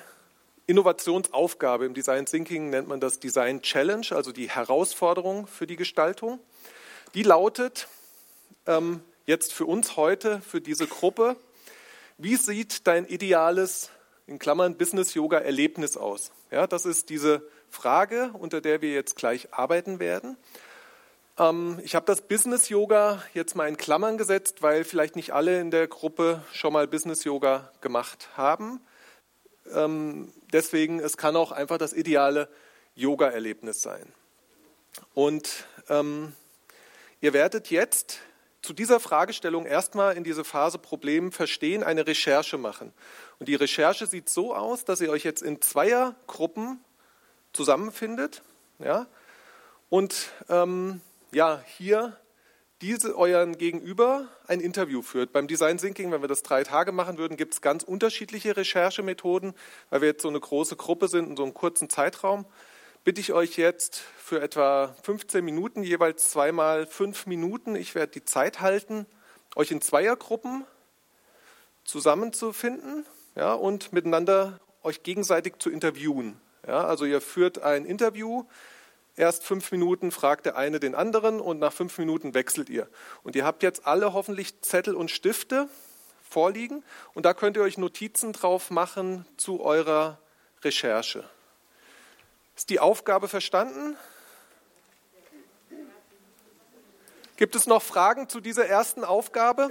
Innovationsaufgabe. 0.67 1.85
Im 1.85 1.95
Design 1.95 2.27
Thinking 2.27 2.71
nennt 2.71 2.89
man 2.89 3.01
das 3.01 3.19
Design 3.19 3.63
Challenge, 3.63 4.07
also 4.11 4.33
die 4.33 4.49
Herausforderung 4.49 5.47
für 5.47 5.67
die 5.67 5.77
Gestaltung. 5.77 6.39
Die 7.15 7.23
lautet 7.23 7.89
ähm, 8.67 9.03
jetzt 9.27 9.53
für 9.53 9.67
uns 9.67 9.97
heute, 9.97 10.41
für 10.41 10.61
diese 10.61 10.87
Gruppe, 10.87 11.37
wie 12.19 12.37
sieht 12.37 12.87
dein 12.87 13.07
ideales, 13.07 13.91
in 14.27 14.39
Klammern, 14.39 14.77
Business-Yoga-Erlebnis 14.77 15.97
aus? 15.97 16.31
Ja, 16.51 16.67
das 16.67 16.85
ist 16.85 17.11
diese 17.11 17.43
Frage, 17.69 18.31
unter 18.35 18.61
der 18.61 18.81
wir 18.81 18.93
jetzt 18.93 19.17
gleich 19.17 19.53
arbeiten 19.53 19.99
werden. 19.99 20.37
Ähm, 21.41 21.81
ich 21.83 21.95
habe 21.95 22.05
das 22.05 22.21
Business-Yoga 22.21 23.23
jetzt 23.33 23.57
mal 23.57 23.67
in 23.67 23.79
Klammern 23.79 24.19
gesetzt, 24.19 24.61
weil 24.61 24.85
vielleicht 24.85 25.17
nicht 25.17 25.33
alle 25.33 25.59
in 25.59 25.71
der 25.71 25.89
Gruppe 25.89 26.45
schon 26.53 26.75
mal 26.75 26.87
Business-Yoga 26.87 27.73
gemacht 27.81 28.29
haben. 28.37 28.81
Ähm, 29.73 30.33
deswegen, 30.53 31.01
es 31.01 31.17
kann 31.17 31.37
auch 31.37 31.51
einfach 31.51 31.79
das 31.79 31.95
ideale 31.95 32.49
Yoga-Erlebnis 32.95 33.81
sein. 33.81 34.13
Und 35.15 35.65
ähm, 35.89 36.35
ihr 37.23 37.33
werdet 37.33 37.71
jetzt 37.71 38.19
zu 38.61 38.75
dieser 38.75 39.01
Fragestellung 39.01 39.65
erstmal 39.65 40.19
in 40.19 40.25
diese 40.25 40.45
Phase 40.45 40.79
Problem 40.79 41.33
verstehen, 41.33 41.83
eine 41.83 42.07
Recherche 42.07 42.59
machen. 42.59 42.93
Und 43.39 43.49
die 43.49 43.55
Recherche 43.55 44.07
sieht 44.07 44.29
so 44.29 44.55
aus, 44.55 44.85
dass 44.85 45.01
ihr 45.01 45.11
euch 45.11 45.25
jetzt 45.25 45.41
in 45.43 45.63
Zweiergruppen 45.63 46.85
zusammenfindet. 47.55 48.43
Ja? 48.79 49.07
Und 49.89 50.33
ähm, 50.51 51.01
ja, 51.33 51.63
hier 51.77 52.17
diese 52.81 53.17
euren 53.17 53.59
Gegenüber 53.59 54.29
ein 54.47 54.61
Interview 54.61 55.03
führt. 55.03 55.33
Beim 55.33 55.47
Design 55.47 55.77
Thinking, 55.77 56.11
wenn 56.13 56.23
wir 56.23 56.29
das 56.29 56.43
drei 56.43 56.65
Tage 56.65 56.93
machen 56.93 57.19
würden, 57.19 57.37
gibt 57.37 57.55
es 57.55 57.61
ganz 57.61 57.83
unterschiedliche 57.83 58.57
Recherchemethoden, 58.57 59.53
weil 59.91 60.01
wir 60.01 60.09
jetzt 60.09 60.23
so 60.23 60.29
eine 60.29 60.41
große 60.41 60.77
Gruppe 60.77 61.09
sind 61.09 61.29
in 61.29 61.37
so 61.37 61.43
einem 61.43 61.53
kurzen 61.53 61.91
Zeitraum. 61.91 62.47
Bitte 63.05 63.21
ich 63.21 63.33
euch 63.33 63.57
jetzt 63.57 63.97
für 63.97 64.41
etwa 64.41 64.95
15 65.03 65.45
Minuten, 65.45 65.83
jeweils 65.83 66.31
zweimal 66.31 66.87
fünf 66.87 67.27
Minuten, 67.27 67.77
ich 67.77 67.95
werde 67.95 68.13
die 68.13 68.25
Zeit 68.25 68.61
halten, 68.61 69.07
euch 69.57 69.71
in 69.71 69.81
Zweiergruppen 69.81 70.65
zusammenzufinden 71.85 73.05
ja, 73.37 73.53
und 73.53 73.93
miteinander 73.93 74.61
euch 74.83 75.03
gegenseitig 75.03 75.55
zu 75.59 75.71
interviewen. 75.71 76.41
Ja, 76.67 76.85
also 76.85 77.05
ihr 77.05 77.21
führt 77.21 77.63
ein 77.63 77.85
Interview, 77.85 78.45
Erst 79.21 79.45
fünf 79.45 79.71
Minuten 79.71 80.13
fragt 80.13 80.47
der 80.47 80.57
eine 80.57 80.81
den 80.81 80.95
anderen 80.95 81.41
und 81.41 81.59
nach 81.59 81.75
fünf 81.75 81.99
Minuten 81.99 82.33
wechselt 82.33 82.71
ihr. 82.71 82.89
Und 83.23 83.37
ihr 83.37 83.45
habt 83.45 83.63
jetzt 83.63 83.87
alle 83.87 84.15
hoffentlich 84.15 84.63
Zettel 84.63 84.95
und 84.95 85.11
Stifte 85.11 85.69
vorliegen 86.23 86.83
und 87.13 87.27
da 87.27 87.35
könnt 87.35 87.59
ihr 87.59 87.63
euch 87.63 87.77
Notizen 87.77 88.33
drauf 88.33 88.71
machen 88.71 89.27
zu 89.37 89.61
eurer 89.61 90.19
Recherche. 90.63 91.29
Ist 92.57 92.71
die 92.71 92.81
Aufgabe 92.81 93.29
verstanden? 93.29 93.95
Gibt 97.37 97.57
es 97.57 97.67
noch 97.67 97.83
Fragen 97.83 98.27
zu 98.31 98.41
dieser 98.41 98.65
ersten 98.65 99.05
Aufgabe? 99.05 99.71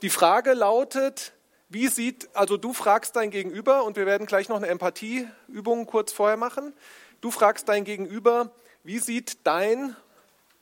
Die 0.00 0.08
Frage 0.08 0.54
lautet, 0.54 1.34
wie 1.68 1.86
sieht, 1.88 2.34
also 2.34 2.56
du 2.56 2.72
fragst 2.72 3.14
dein 3.14 3.30
Gegenüber 3.30 3.84
und 3.84 3.96
wir 3.96 4.06
werden 4.06 4.26
gleich 4.26 4.48
noch 4.48 4.56
eine 4.56 4.68
Empathieübung 4.68 5.84
kurz 5.84 6.12
vorher 6.12 6.38
machen. 6.38 6.72
Du 7.20 7.30
fragst 7.30 7.68
dein 7.68 7.84
Gegenüber, 7.84 8.50
wie 8.82 8.98
sieht 8.98 9.46
dein 9.46 9.94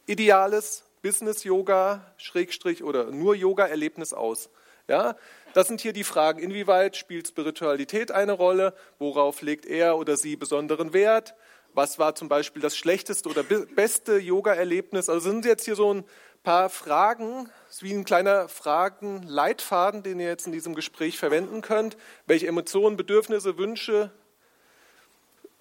ideales 0.06 0.82
Business-Yoga, 1.02 2.04
Schrägstrich 2.16 2.82
oder 2.82 3.12
nur 3.12 3.36
Yoga-Erlebnis 3.36 4.12
aus? 4.12 4.50
Ja, 4.88 5.14
das 5.52 5.68
sind 5.68 5.80
hier 5.80 5.92
die 5.92 6.02
Fragen. 6.02 6.40
Inwieweit 6.40 6.96
spielt 6.96 7.28
Spiritualität 7.28 8.10
eine 8.10 8.32
Rolle? 8.32 8.74
Worauf 8.98 9.42
legt 9.42 9.66
er 9.66 9.98
oder 9.98 10.16
sie 10.16 10.34
besonderen 10.34 10.92
Wert? 10.92 11.36
Was 11.74 12.00
war 12.00 12.16
zum 12.16 12.28
Beispiel 12.28 12.60
das 12.60 12.76
schlechteste 12.76 13.28
oder 13.28 13.44
beste 13.44 14.18
Yoga-Erlebnis? 14.18 15.08
Also 15.08 15.30
sind 15.30 15.44
jetzt 15.44 15.64
hier 15.64 15.76
so 15.76 15.94
ein 15.94 16.04
paar 16.42 16.70
Fragen, 16.70 17.48
wie 17.80 17.92
ein 17.92 18.04
kleiner 18.04 18.48
Fragenleitfaden, 18.48 20.02
den 20.02 20.18
ihr 20.18 20.26
jetzt 20.28 20.46
in 20.46 20.52
diesem 20.52 20.74
Gespräch 20.74 21.18
verwenden 21.18 21.60
könnt. 21.60 21.96
Welche 22.26 22.48
Emotionen, 22.48 22.96
Bedürfnisse, 22.96 23.58
Wünsche 23.58 24.10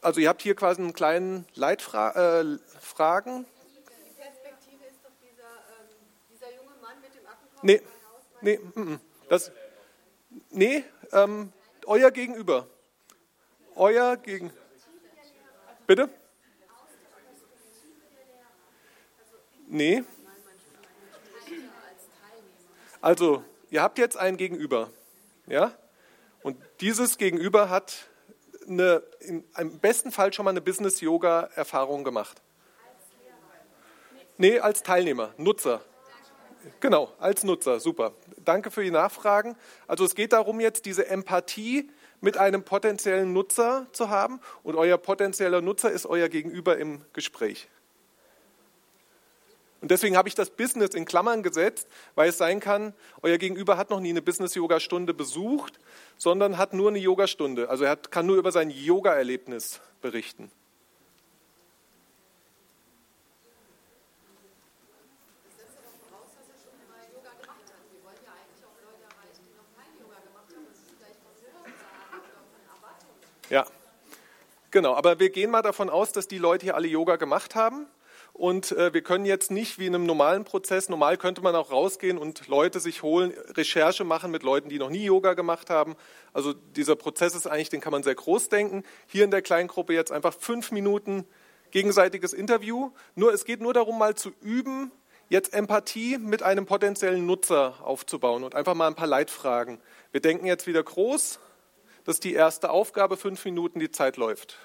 also 0.02 0.20
ihr 0.20 0.30
habt 0.30 0.42
hier 0.42 0.56
quasi 0.56 0.82
einen 0.82 0.94
kleinen 0.94 1.46
Leitfragen. 1.56 2.14
Äh, 2.16 2.58
Die 2.68 4.14
Perspektive 4.16 4.86
ist 4.86 5.04
doch 5.04 5.12
dieser, 5.22 5.44
ähm, 5.44 5.88
dieser 6.32 6.54
junge 6.56 6.76
Mann 6.82 7.02
mit 7.02 7.14
dem 7.14 7.26
Ackenkopf. 7.26 7.64
Nee. 7.64 7.82
Nee, 8.42 8.60
das, 9.30 9.52
nee 10.50 10.84
ähm, 11.12 11.52
euer 11.86 12.12
Gegenüber. 12.12 12.68
Euer 13.76 14.18
Gegen. 14.18 14.52
Bitte? 15.86 16.10
Nee. 19.68 20.04
Also, 23.02 23.44
ihr 23.70 23.82
habt 23.82 23.98
jetzt 23.98 24.18
ein 24.18 24.38
Gegenüber. 24.38 24.90
Ja? 25.46 25.72
Und 26.44 26.58
dieses 26.82 27.18
Gegenüber 27.18 27.70
hat 27.70 28.08
eine, 28.68 29.04
im 29.20 29.80
besten 29.80 30.12
Fall 30.12 30.34
schon 30.34 30.46
mal 30.46 30.52
eine 30.52 30.62
Business-Yoga-Erfahrung 30.62 32.04
gemacht. 32.04 32.42
Nee, 34.38 34.60
als 34.60 34.84
Teilnehmer, 34.84 35.34
Nutzer. 35.38 35.82
Genau, 36.80 37.12
als 37.20 37.44
Nutzer, 37.44 37.80
super. 37.80 38.14
Danke 38.38 38.72
für 38.72 38.84
die 38.84 38.92
Nachfragen. 38.92 39.56
Also 39.88 40.06
es 40.06 40.16
geht 40.16 40.34
darum, 40.34 40.60
jetzt 40.60 40.86
diese 40.86 41.08
Empathie 41.08 41.90
mit 42.22 42.38
einem 42.38 42.64
potenziellen 42.64 43.34
Nutzer 43.34 43.88
zu 43.94 44.10
haben 44.10 44.40
und 44.64 44.76
euer 44.76 44.98
potenzieller 44.98 45.62
Nutzer 45.62 45.92
ist 45.92 46.06
euer 46.06 46.30
Gegenüber 46.30 46.78
im 46.78 47.04
Gespräch. 47.14 47.68
Und 49.80 49.92
deswegen 49.92 50.18
habe 50.18 50.28
ich 50.28 50.34
das 50.34 50.50
Business 50.50 50.96
in 50.96 51.06
Klammern 51.06 51.44
gesetzt, 51.44 51.88
weil 52.16 52.30
es 52.30 52.38
sein 52.38 52.60
kann, 52.60 52.94
euer 53.22 53.38
Gegenüber 53.38 53.78
hat 53.78 53.92
noch 53.92 54.00
nie 54.00 54.10
eine 54.10 54.24
Business-Yoga-Stunde 54.24 55.14
besucht, 55.14 55.80
sondern 56.18 56.58
hat 56.58 56.74
nur 56.74 56.90
eine 56.90 56.98
Yoga-Stunde. 56.98 57.70
Also 57.70 57.84
er 57.84 57.92
hat, 57.92 58.12
kann 58.12 58.26
nur 58.26 58.38
über 58.38 58.52
sein 58.52 58.72
Yoga-Erlebnis 58.72 59.80
berichten. 60.02 60.52
Ja, 73.50 73.66
genau. 74.72 74.96
Aber 74.96 75.20
wir 75.20 75.30
gehen 75.30 75.52
mal 75.52 75.62
davon 75.62 75.90
aus, 75.90 76.12
dass 76.12 76.28
die 76.28 76.38
Leute 76.38 76.66
hier 76.66 76.76
alle 76.76 76.88
Yoga 76.88 77.16
gemacht 77.16 77.56
haben. 77.56 77.88
Und 78.34 78.72
äh, 78.72 78.94
wir 78.94 79.02
können 79.02 79.26
jetzt 79.26 79.50
nicht 79.50 79.80
wie 79.80 79.88
in 79.88 79.96
einem 79.96 80.06
normalen 80.06 80.44
Prozess, 80.44 80.90
normal 80.90 81.18
könnte 81.18 81.42
man 81.42 81.56
auch 81.56 81.72
rausgehen 81.72 82.18
und 82.18 82.48
Leute 82.48 82.80
sich 82.80 83.02
holen, 83.02 83.34
Recherche 83.56 84.04
machen 84.04 84.30
mit 84.30 84.44
Leuten, 84.44 84.70
die 84.70 84.78
noch 84.78 84.90
nie 84.90 85.06
Yoga 85.06 85.34
gemacht 85.34 85.70
haben. 85.70 85.96
Also 86.34 86.54
dieser 86.54 86.96
Prozess 86.96 87.34
ist 87.34 87.48
eigentlich, 87.48 87.70
den 87.70 87.82
kann 87.82 87.92
man 87.92 88.04
sehr 88.04 88.16
groß 88.16 88.50
denken. 88.50 88.84
Hier 89.08 89.24
in 89.24 89.32
der 89.32 89.42
Kleingruppe 89.42 89.94
jetzt 89.94 90.12
einfach 90.12 90.34
fünf 90.34 90.72
Minuten 90.72 91.26
gegenseitiges 91.72 92.34
Interview. 92.34 92.92
Nur 93.16 93.34
es 93.34 93.44
geht 93.44 93.62
nur 93.62 93.74
darum, 93.74 93.98
mal 93.98 94.16
zu 94.16 94.32
üben, 94.42 94.92
jetzt 95.30 95.54
Empathie 95.54 96.18
mit 96.18 96.44
einem 96.44 96.66
potenziellen 96.66 97.26
Nutzer 97.26 97.76
aufzubauen 97.82 98.44
und 98.44 98.56
einfach 98.56 98.76
mal 98.76 98.88
ein 98.88 98.96
paar 98.96 99.08
Leitfragen. 99.08 99.80
Wir 100.12 100.22
denken 100.22 100.46
jetzt 100.46 100.68
wieder 100.68 100.84
groß, 100.84 101.40
das 102.06 102.18
ist 102.18 102.24
die 102.24 102.34
erste 102.34 102.70
Aufgabe, 102.70 103.18
fünf 103.18 103.44
Minuten, 103.44 103.80
die 103.80 103.92
Zeit 103.92 104.18
läuft. 104.18 104.58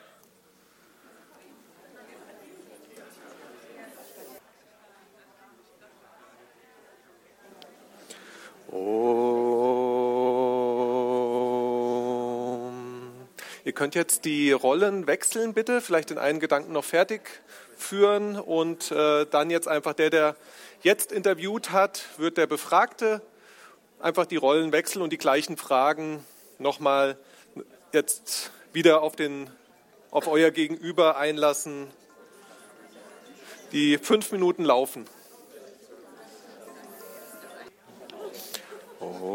Ihr 13.64 13.72
könnt 13.74 13.94
jetzt 13.94 14.24
die 14.24 14.52
Rollen 14.52 15.06
wechseln, 15.06 15.52
bitte, 15.52 15.82
vielleicht 15.82 16.08
den 16.08 16.16
einen 16.16 16.40
Gedanken 16.40 16.72
noch 16.72 16.84
fertig 16.84 17.42
führen 17.76 18.38
und 18.40 18.90
äh, 18.90 19.26
dann 19.26 19.50
jetzt 19.50 19.68
einfach 19.68 19.92
der, 19.92 20.08
der 20.08 20.36
jetzt 20.82 21.12
interviewt 21.12 21.70
hat, 21.70 22.04
wird 22.16 22.38
der 22.38 22.46
Befragte 22.46 23.20
einfach 24.00 24.24
die 24.24 24.36
Rollen 24.36 24.72
wechseln 24.72 25.02
und 25.02 25.12
die 25.12 25.18
gleichen 25.18 25.58
Fragen 25.58 26.24
nochmal 26.58 27.18
jetzt 27.92 28.52
wieder 28.72 29.02
auf, 29.02 29.16
den, 29.16 29.50
auf 30.10 30.28
euer 30.28 30.50
Gegenüber 30.50 31.18
einlassen. 31.18 31.88
Die 33.72 33.98
fünf 33.98 34.32
Minuten 34.32 34.64
laufen. 34.64 35.06
So, 39.22 39.28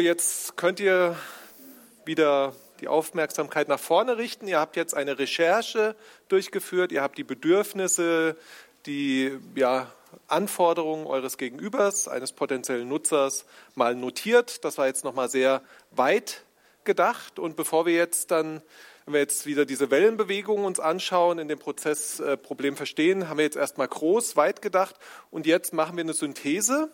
jetzt 0.00 0.56
könnt 0.56 0.80
ihr 0.80 1.16
wieder 2.06 2.54
die 2.80 2.88
Aufmerksamkeit 2.88 3.68
nach 3.68 3.78
vorne 3.78 4.16
richten. 4.16 4.48
Ihr 4.48 4.58
habt 4.58 4.76
jetzt 4.76 4.94
eine 4.94 5.18
Recherche 5.18 5.94
durchgeführt, 6.28 6.92
ihr 6.92 7.02
habt 7.02 7.18
die 7.18 7.24
Bedürfnisse, 7.24 8.38
die 8.86 9.38
ja, 9.54 9.92
Anforderungen 10.28 11.06
eures 11.06 11.36
Gegenübers, 11.36 12.08
eines 12.08 12.32
potenziellen 12.32 12.88
Nutzers, 12.88 13.44
mal 13.74 13.94
notiert. 13.94 14.64
Das 14.64 14.78
war 14.78 14.86
jetzt 14.86 15.04
nochmal 15.04 15.28
sehr 15.28 15.60
weit 15.90 16.42
gedacht. 16.84 17.38
Und 17.38 17.54
bevor 17.54 17.84
wir 17.84 17.92
jetzt 17.92 18.30
dann, 18.30 18.62
wenn 19.08 19.14
wir 19.14 19.20
jetzt 19.20 19.46
wieder 19.46 19.64
diese 19.64 19.90
Wellenbewegungen 19.90 20.66
uns 20.66 20.80
anschauen, 20.80 21.38
in 21.38 21.48
dem 21.48 21.58
Prozess 21.58 22.20
äh, 22.20 22.36
Problem 22.36 22.76
verstehen, 22.76 23.30
haben 23.30 23.38
wir 23.38 23.44
jetzt 23.46 23.56
erstmal 23.56 23.88
groß, 23.88 24.36
weit 24.36 24.60
gedacht. 24.60 24.96
Und 25.30 25.46
jetzt 25.46 25.72
machen 25.72 25.96
wir 25.96 26.04
eine 26.04 26.12
Synthese. 26.12 26.92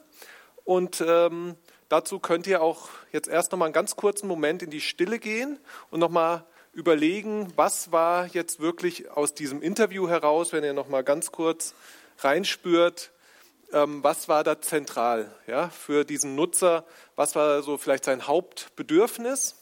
Und 0.63 1.03
ähm, 1.05 1.57
dazu 1.89 2.21
könnt 2.21 2.47
ihr 2.47 2.63
auch 2.63 2.89
jetzt 3.11 3.27
erst 3.27 3.51
nochmal 3.51 3.67
einen 3.67 3.73
ganz 3.73 3.97
kurzen 3.97 4.29
Moment 4.29 4.63
in 4.63 4.71
die 4.71 4.81
Stille 4.81 5.19
gehen 5.19 5.59
und 5.91 5.99
nochmal 5.99 6.45
überlegen, 6.73 7.53
was 7.57 7.91
war 7.91 8.29
jetzt 8.29 8.61
wirklich 8.61 9.11
aus 9.11 9.35
diesem 9.35 9.61
Interview 9.61 10.07
heraus, 10.09 10.53
wenn 10.53 10.63
ihr 10.63 10.73
nochmal 10.73 11.03
ganz 11.03 11.33
kurz 11.33 11.75
reinspürt, 12.19 13.11
ähm, 13.73 14.05
was 14.05 14.29
war 14.29 14.45
da 14.45 14.61
zentral 14.61 15.35
ja, 15.49 15.69
für 15.69 16.05
diesen 16.05 16.37
Nutzer, 16.37 16.85
was 17.17 17.35
war 17.35 17.61
so 17.65 17.77
vielleicht 17.77 18.05
sein 18.05 18.29
Hauptbedürfnis. 18.29 19.57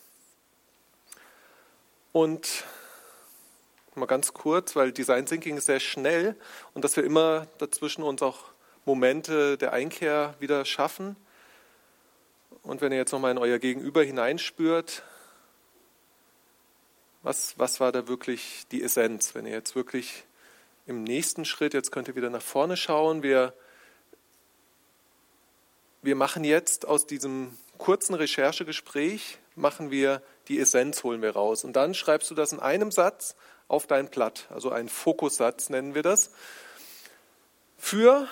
Und 2.12 2.64
mal 3.94 4.06
ganz 4.06 4.32
kurz, 4.34 4.76
weil 4.76 4.92
Design 4.92 5.26
Thinking 5.26 5.56
ist 5.56 5.66
sehr 5.66 5.80
schnell 5.80 6.36
und 6.74 6.84
dass 6.84 6.96
wir 6.96 7.04
immer 7.04 7.46
dazwischen 7.58 8.02
uns 8.02 8.22
auch 8.22 8.44
Momente 8.84 9.56
der 9.56 9.72
Einkehr 9.72 10.34
wieder 10.38 10.64
schaffen. 10.64 11.16
Und 12.62 12.80
wenn 12.80 12.92
ihr 12.92 12.98
jetzt 12.98 13.12
nochmal 13.12 13.32
in 13.32 13.38
euer 13.38 13.58
Gegenüber 13.58 14.02
hineinspürt, 14.02 15.02
was, 17.22 17.58
was 17.58 17.80
war 17.80 17.92
da 17.92 18.08
wirklich 18.08 18.66
die 18.72 18.82
Essenz? 18.82 19.34
Wenn 19.34 19.46
ihr 19.46 19.52
jetzt 19.52 19.74
wirklich 19.74 20.24
im 20.86 21.04
nächsten 21.04 21.44
Schritt, 21.44 21.72
jetzt 21.74 21.92
könnt 21.92 22.08
ihr 22.08 22.16
wieder 22.16 22.30
nach 22.30 22.42
vorne 22.42 22.76
schauen, 22.76 23.22
wir, 23.22 23.54
wir 26.02 26.16
machen 26.16 26.44
jetzt 26.44 26.86
aus 26.86 27.06
diesem 27.06 27.56
kurzen 27.78 28.14
Recherchegespräch, 28.14 29.38
machen 29.54 29.90
wir 29.90 30.22
die 30.48 30.60
Essenz, 30.60 31.02
holen 31.02 31.22
wir 31.22 31.32
raus. 31.32 31.64
Und 31.64 31.74
dann 31.74 31.94
schreibst 31.94 32.30
du 32.30 32.34
das 32.34 32.52
in 32.52 32.60
einem 32.60 32.90
Satz 32.90 33.36
auf 33.68 33.86
dein 33.86 34.08
Blatt, 34.08 34.46
also 34.50 34.70
einen 34.70 34.88
Fokussatz 34.88 35.70
nennen 35.70 35.94
wir 35.94 36.02
das. 36.02 36.30
Für 37.78 38.28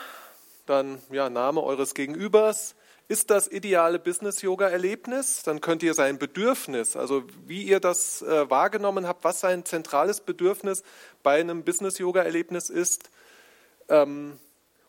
dann 0.66 1.00
ja, 1.10 1.30
Name 1.30 1.62
eures 1.62 1.94
Gegenübers, 1.94 2.74
ist 3.08 3.30
das 3.30 3.48
ideale 3.48 3.98
Business-Yoga-Erlebnis? 3.98 5.42
Dann 5.42 5.60
könnt 5.60 5.82
ihr 5.82 5.94
sein 5.94 6.18
Bedürfnis, 6.18 6.96
also 6.96 7.24
wie 7.44 7.64
ihr 7.64 7.80
das 7.80 8.22
äh, 8.22 8.48
wahrgenommen 8.48 9.08
habt, 9.08 9.24
was 9.24 9.40
sein 9.40 9.64
zentrales 9.64 10.20
Bedürfnis 10.20 10.84
bei 11.24 11.40
einem 11.40 11.64
Business-Yoga-Erlebnis 11.64 12.70
ist. 12.70 13.10
Ähm, 13.88 14.38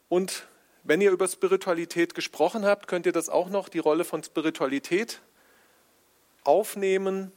und 0.08 0.46
wenn 0.84 1.02
ihr 1.02 1.10
über 1.10 1.28
Spiritualität 1.28 2.14
gesprochen 2.14 2.64
habt, 2.64 2.88
könnt 2.88 3.08
ihr 3.08 3.12
das 3.12 3.30
auch 3.30 3.50
noch, 3.50 3.70
die 3.70 3.80
Rolle 3.80 4.04
von 4.04 4.22
Spiritualität 4.24 5.22
aufnehmen 6.44 7.32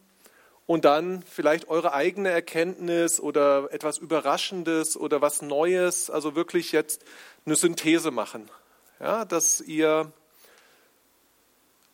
und 0.66 0.84
dann 0.84 1.22
vielleicht 1.22 1.68
eure 1.68 1.92
eigene 1.92 2.30
Erkenntnis 2.30 3.20
oder 3.20 3.68
etwas 3.72 3.98
Überraschendes 3.98 4.96
oder 4.96 5.20
was 5.20 5.42
Neues, 5.42 6.10
also 6.10 6.34
wirklich 6.34 6.72
jetzt 6.72 7.04
eine 7.44 7.56
Synthese 7.56 8.10
machen. 8.10 8.50
Ja, 9.00 9.24
dass 9.24 9.60
ihr 9.60 10.12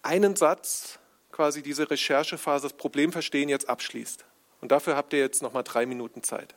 einen 0.03 0.37
Satz 0.37 0.99
quasi 1.33 1.63
diese 1.63 1.91
Recherchephase, 1.91 2.69
das 2.69 2.77
Problem 2.77 3.13
verstehen, 3.13 3.49
jetzt 3.49 3.69
abschließt. 3.69 4.25
Und 4.61 4.73
dafür 4.73 4.95
habt 4.95 5.13
ihr 5.13 5.19
jetzt 5.19 5.43
nochmal 5.43 5.65
drei 5.65 5.87
Minuten 5.87 6.23
Zeit. 6.23 6.55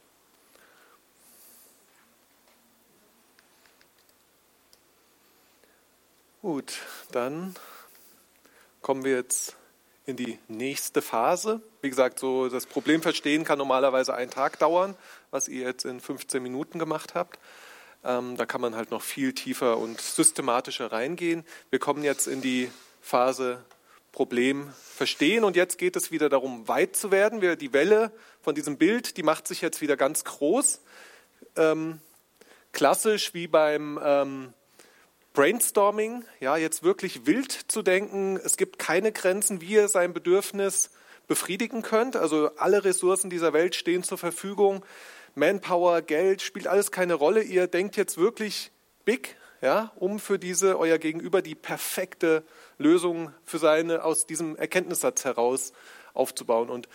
Gut, 6.42 6.74
dann 7.12 7.56
kommen 8.82 9.06
wir 9.06 9.16
jetzt 9.16 9.56
in 10.06 10.16
die 10.16 10.40
nächste 10.48 11.02
Phase. 11.02 11.62
Wie 11.82 11.90
gesagt, 11.90 12.20
so 12.20 12.50
das 12.50 12.66
Problem 12.66 13.02
verstehen 13.02 13.44
kann 13.44 13.58
normalerweise 13.58 14.14
einen 14.14 14.32
Tag 14.32 14.60
dauern, 14.60 14.96
was 15.32 15.48
ihr 15.48 15.66
jetzt 15.66 15.86
in 15.86 16.00
15 16.00 16.44
Minuten 16.44 16.80
gemacht 16.80 17.16
habt. 17.16 17.40
Ähm, 18.04 18.36
da 18.36 18.46
kann 18.46 18.62
man 18.62 18.76
halt 18.76 18.92
noch 18.92 19.02
viel 19.02 19.34
tiefer 19.34 19.78
und 19.78 20.02
systematischer 20.02 20.92
reingehen. 20.92 21.46
Wir 21.70 21.80
kommen 21.80 22.04
jetzt 22.04 22.28
in 22.28 22.42
die 22.42 22.70
Phase 23.02 23.64
Problem 24.14 24.72
verstehen. 24.96 25.44
Und 25.44 25.58
jetzt 25.58 25.78
geht 25.78 25.98
es 25.98 26.12
wieder 26.12 26.30
darum, 26.30 26.68
weit 26.70 26.96
zu 26.96 27.12
werden. 27.12 27.42
Wir, 27.42 27.58
die 27.58 27.74
Welle 27.74 28.12
von 28.42 28.56
diesem 28.56 28.78
Bild, 28.78 29.18
die 29.18 29.24
macht 29.24 29.48
sich 29.48 29.60
jetzt 29.60 29.82
wieder 29.82 29.98
ganz 29.98 30.24
groß. 30.24 30.82
Ähm, 31.58 32.00
klassisch 32.72 33.34
wie 33.34 33.48
beim 33.48 34.00
ähm, 34.02 34.54
Brainstorming, 35.34 36.26
ja, 36.40 36.58
jetzt 36.58 36.84
wirklich 36.84 37.26
wild 37.26 37.52
zu 37.52 37.82
denken. 37.82 38.40
Es 38.44 38.56
gibt 38.56 38.78
keine 38.78 39.12
Grenzen, 39.12 39.62
wie 39.62 39.74
ihr 39.74 39.88
sein 39.88 40.14
Bedürfnis 40.14 40.92
befriedigen 41.28 41.82
könnt. 41.82 42.16
Also 42.16 42.52
alle 42.58 42.84
Ressourcen 42.84 43.32
dieser 43.32 43.52
Welt 43.52 43.74
stehen 43.74 44.04
zur 44.04 44.20
Verfügung. 44.20 44.86
Manpower, 45.34 46.04
Geld 46.04 46.44
spielt 46.44 46.68
alles 46.68 46.92
keine 46.92 47.16
Rolle. 47.16 47.42
Ihr 47.42 47.66
denkt 47.66 47.98
jetzt 47.98 48.20
wirklich 48.20 48.72
big, 49.06 49.36
ja, 49.62 49.92
um 49.96 50.20
für 50.20 50.38
diese 50.38 50.78
euer 50.78 51.00
Gegenüber 51.00 51.42
die 51.42 51.56
perfekte 51.56 52.44
Lösung 52.78 53.34
für 53.44 53.58
seine 53.58 54.04
aus 54.04 54.28
diesem 54.28 54.56
Erkenntnissatz 54.56 55.26
heraus 55.26 55.74
aufzubauen. 56.14 56.70
Und 56.70 56.88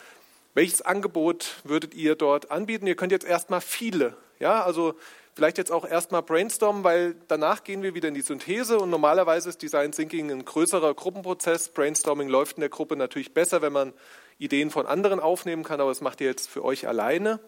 welches 0.55 0.83
Angebot 0.83 1.57
würdet 1.65 1.95
ihr 1.95 2.15
dort 2.15 2.53
anbieten? 2.53 2.87
Ihr 2.87 2.95
könnt 2.95 3.11
jetzt 3.11 3.27
erstmal 3.27 3.61
viele, 3.61 4.17
ja, 4.39 4.63
also 4.63 4.95
vielleicht 5.39 5.57
jetzt 5.57 5.71
auch 5.71 5.85
erstmal 5.85 6.25
brainstormen, 6.25 6.83
weil 6.83 7.15
danach 7.29 7.63
gehen 7.63 7.81
wir 7.85 7.95
wieder 7.95 8.09
in 8.09 8.15
die 8.15 8.23
Synthese 8.23 8.81
und 8.81 8.91
normalerweise 8.91 9.49
ist 9.49 9.63
Design 9.63 9.93
Thinking 9.93 10.33
ein 10.33 10.45
größerer 10.45 10.93
Gruppenprozess. 10.95 11.69
Brainstorming 11.69 12.29
läuft 12.29 12.57
in 12.57 12.63
der 12.63 12.71
Gruppe 12.71 12.97
natürlich 12.97 13.35
besser, 13.35 13.63
wenn 13.63 13.73
man 13.73 13.93
Ideen 14.39 14.73
von 14.73 14.85
anderen 14.87 15.21
aufnehmen 15.21 15.63
kann, 15.63 15.81
aber 15.81 15.93
das 15.93 16.01
macht 16.01 16.21
ihr 16.21 16.27
jetzt 16.27 16.51
für 16.51 16.65
euch 16.65 16.89
alleine. 16.89 17.39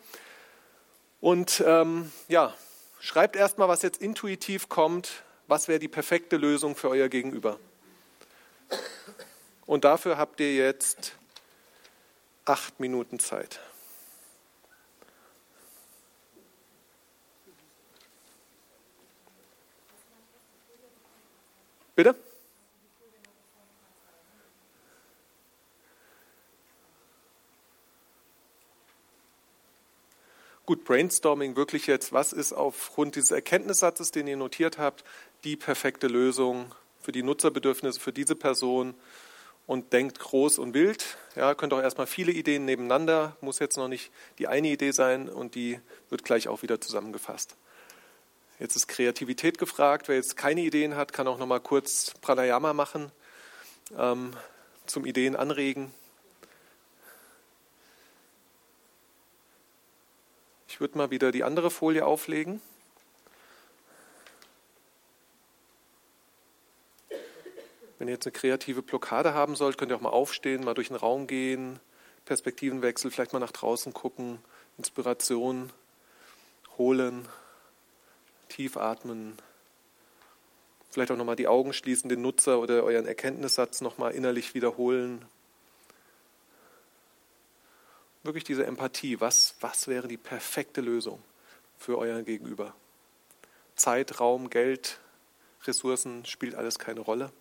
Und 1.20 1.64
ähm, 1.66 2.12
ja, 2.28 2.54
schreibt 3.00 3.34
erstmal, 3.34 3.66
was 3.66 3.82
jetzt 3.82 4.00
intuitiv 4.00 4.68
kommt, 4.68 5.24
was 5.48 5.66
wäre 5.66 5.80
die 5.80 5.88
perfekte 5.88 6.36
Lösung 6.36 6.76
für 6.76 6.90
euer 6.90 7.08
Gegenüber. 7.08 7.58
Und 9.66 9.82
dafür 9.82 10.16
habt 10.16 10.38
ihr 10.38 10.54
jetzt 10.54 11.16
acht 12.44 12.78
Minuten 12.78 13.18
Zeit. 13.18 13.58
Bitte? 22.00 22.14
Gut, 30.64 30.84
Brainstorming 30.84 31.56
wirklich 31.56 31.86
jetzt, 31.86 32.14
was 32.14 32.32
ist 32.32 32.54
aufgrund 32.54 33.16
dieses 33.16 33.32
Erkenntnissatzes, 33.32 34.12
den 34.12 34.28
ihr 34.28 34.38
notiert 34.38 34.78
habt, 34.78 35.04
die 35.44 35.56
perfekte 35.56 36.06
Lösung 36.06 36.74
für 37.02 37.12
die 37.12 37.22
Nutzerbedürfnisse 37.22 38.00
für 38.00 38.14
diese 38.14 38.34
Person 38.34 38.94
und 39.66 39.92
denkt 39.92 40.20
groß 40.20 40.58
und 40.58 40.72
wild. 40.72 41.18
Ja, 41.36 41.54
könnt 41.54 41.74
auch 41.74 41.82
erstmal 41.82 42.06
viele 42.06 42.32
Ideen 42.32 42.64
nebeneinander, 42.64 43.36
muss 43.42 43.58
jetzt 43.58 43.76
noch 43.76 43.88
nicht 43.88 44.10
die 44.38 44.48
eine 44.48 44.68
Idee 44.68 44.92
sein 44.92 45.28
und 45.28 45.54
die 45.54 45.78
wird 46.08 46.24
gleich 46.24 46.48
auch 46.48 46.62
wieder 46.62 46.80
zusammengefasst. 46.80 47.58
Jetzt 48.60 48.76
ist 48.76 48.88
Kreativität 48.88 49.56
gefragt. 49.56 50.08
Wer 50.08 50.16
jetzt 50.16 50.36
keine 50.36 50.60
Ideen 50.60 50.94
hat, 50.94 51.14
kann 51.14 51.26
auch 51.26 51.38
noch 51.38 51.46
mal 51.46 51.60
kurz 51.60 52.12
Pranayama 52.20 52.74
machen, 52.74 53.10
ähm, 53.96 54.36
zum 54.84 55.06
Ideen 55.06 55.34
anregen. 55.34 55.94
Ich 60.68 60.78
würde 60.78 60.98
mal 60.98 61.10
wieder 61.10 61.32
die 61.32 61.42
andere 61.42 61.70
Folie 61.70 62.04
auflegen. 62.04 62.60
Wenn 67.98 68.08
ihr 68.08 68.14
jetzt 68.14 68.26
eine 68.26 68.32
kreative 68.32 68.82
Blockade 68.82 69.32
haben 69.32 69.56
sollt, 69.56 69.78
könnt 69.78 69.90
ihr 69.90 69.96
auch 69.96 70.02
mal 70.02 70.10
aufstehen, 70.10 70.64
mal 70.64 70.74
durch 70.74 70.88
den 70.88 70.96
Raum 70.96 71.26
gehen, 71.26 71.80
Perspektivenwechsel, 72.26 73.10
vielleicht 73.10 73.32
mal 73.32 73.38
nach 73.38 73.52
draußen 73.52 73.94
gucken, 73.94 74.38
Inspiration 74.76 75.72
holen, 76.76 77.26
tief 78.50 78.76
atmen, 78.76 79.36
vielleicht 80.90 81.10
auch 81.10 81.16
nochmal 81.16 81.36
die 81.36 81.48
Augen 81.48 81.72
schließen, 81.72 82.10
den 82.10 82.20
Nutzer 82.20 82.60
oder 82.60 82.84
euren 82.84 83.06
Erkenntnissatz 83.06 83.80
nochmal 83.80 84.12
innerlich 84.12 84.54
wiederholen 84.54 85.24
wirklich 88.22 88.44
diese 88.44 88.66
Empathie. 88.66 89.20
Was, 89.20 89.54
was 89.60 89.88
wäre 89.88 90.08
die 90.08 90.16
perfekte 90.16 90.80
Lösung 90.80 91.22
für 91.78 91.98
euer 91.98 92.22
Gegenüber? 92.22 92.74
Zeit, 93.76 94.20
Raum, 94.20 94.50
Geld, 94.50 94.98
Ressourcen 95.64 96.26
spielt 96.26 96.54
alles 96.54 96.78
keine 96.78 97.00
Rolle. 97.00 97.32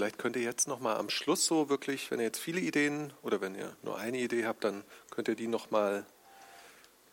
Vielleicht 0.00 0.09
könnt 0.20 0.36
ihr 0.36 0.42
jetzt 0.42 0.68
noch 0.68 0.80
mal 0.80 0.96
am 0.96 1.08
Schluss 1.08 1.46
so 1.46 1.70
wirklich, 1.70 2.10
wenn 2.10 2.18
ihr 2.18 2.26
jetzt 2.26 2.40
viele 2.40 2.60
Ideen 2.60 3.10
oder 3.22 3.40
wenn 3.40 3.54
ihr 3.54 3.74
nur 3.82 3.96
eine 3.96 4.18
Idee 4.18 4.44
habt, 4.44 4.64
dann 4.64 4.84
könnt 5.10 5.28
ihr 5.28 5.34
die 5.34 5.46
noch 5.46 5.70
mal 5.70 6.04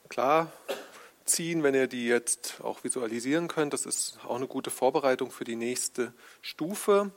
klar 0.09 0.51
ziehen, 1.23 1.63
wenn 1.63 1.73
ihr 1.73 1.87
die 1.87 2.05
jetzt 2.05 2.55
auch 2.61 2.83
visualisieren 2.83 3.47
könnt. 3.47 3.71
Das 3.71 3.85
ist 3.85 4.19
auch 4.27 4.35
eine 4.35 4.47
gute 4.47 4.71
Vorbereitung 4.71 5.31
für 5.31 5.45
die 5.45 5.55
nächste 5.55 6.11
Stufe. 6.41 7.11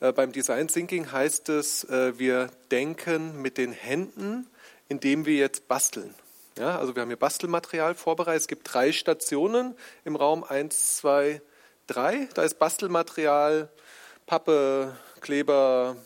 Äh, 0.00 0.10
beim 0.10 0.32
Design 0.32 0.66
Thinking 0.66 1.12
heißt 1.12 1.48
es, 1.48 1.84
äh, 1.84 2.18
wir 2.18 2.50
denken 2.72 3.40
mit 3.40 3.56
den 3.56 3.70
Händen, 3.70 4.48
indem 4.88 5.26
wir 5.26 5.36
jetzt 5.36 5.68
basteln. 5.68 6.12
Ja, 6.58 6.76
also 6.76 6.96
wir 6.96 7.02
haben 7.02 7.08
hier 7.08 7.16
Bastelmaterial 7.16 7.94
vorbereitet. 7.94 8.40
Es 8.40 8.48
gibt 8.48 8.74
drei 8.74 8.90
Stationen 8.90 9.76
im 10.04 10.16
Raum 10.16 10.42
1, 10.42 10.96
2, 10.96 11.40
3. 11.86 12.28
Da 12.34 12.42
ist 12.42 12.58
Bastelmaterial 12.58 13.70
Pappe, 14.26 14.96
Kleber, 15.20 15.96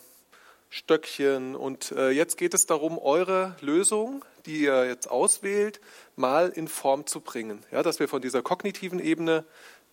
Stöckchen. 0.69 1.55
Und 1.55 1.91
äh, 1.93 2.09
jetzt 2.09 2.37
geht 2.37 2.53
es 2.53 2.65
darum, 2.65 2.99
eure 2.99 3.55
Lösung, 3.61 4.25
die 4.45 4.63
ihr 4.63 4.85
jetzt 4.85 5.09
auswählt, 5.09 5.79
mal 6.15 6.49
in 6.49 6.67
Form 6.67 7.05
zu 7.05 7.21
bringen. 7.21 7.63
Ja, 7.71 7.81
dass 7.81 7.99
wir 7.99 8.07
von 8.07 8.21
dieser 8.21 8.41
kognitiven 8.41 8.99
Ebene 8.99 9.45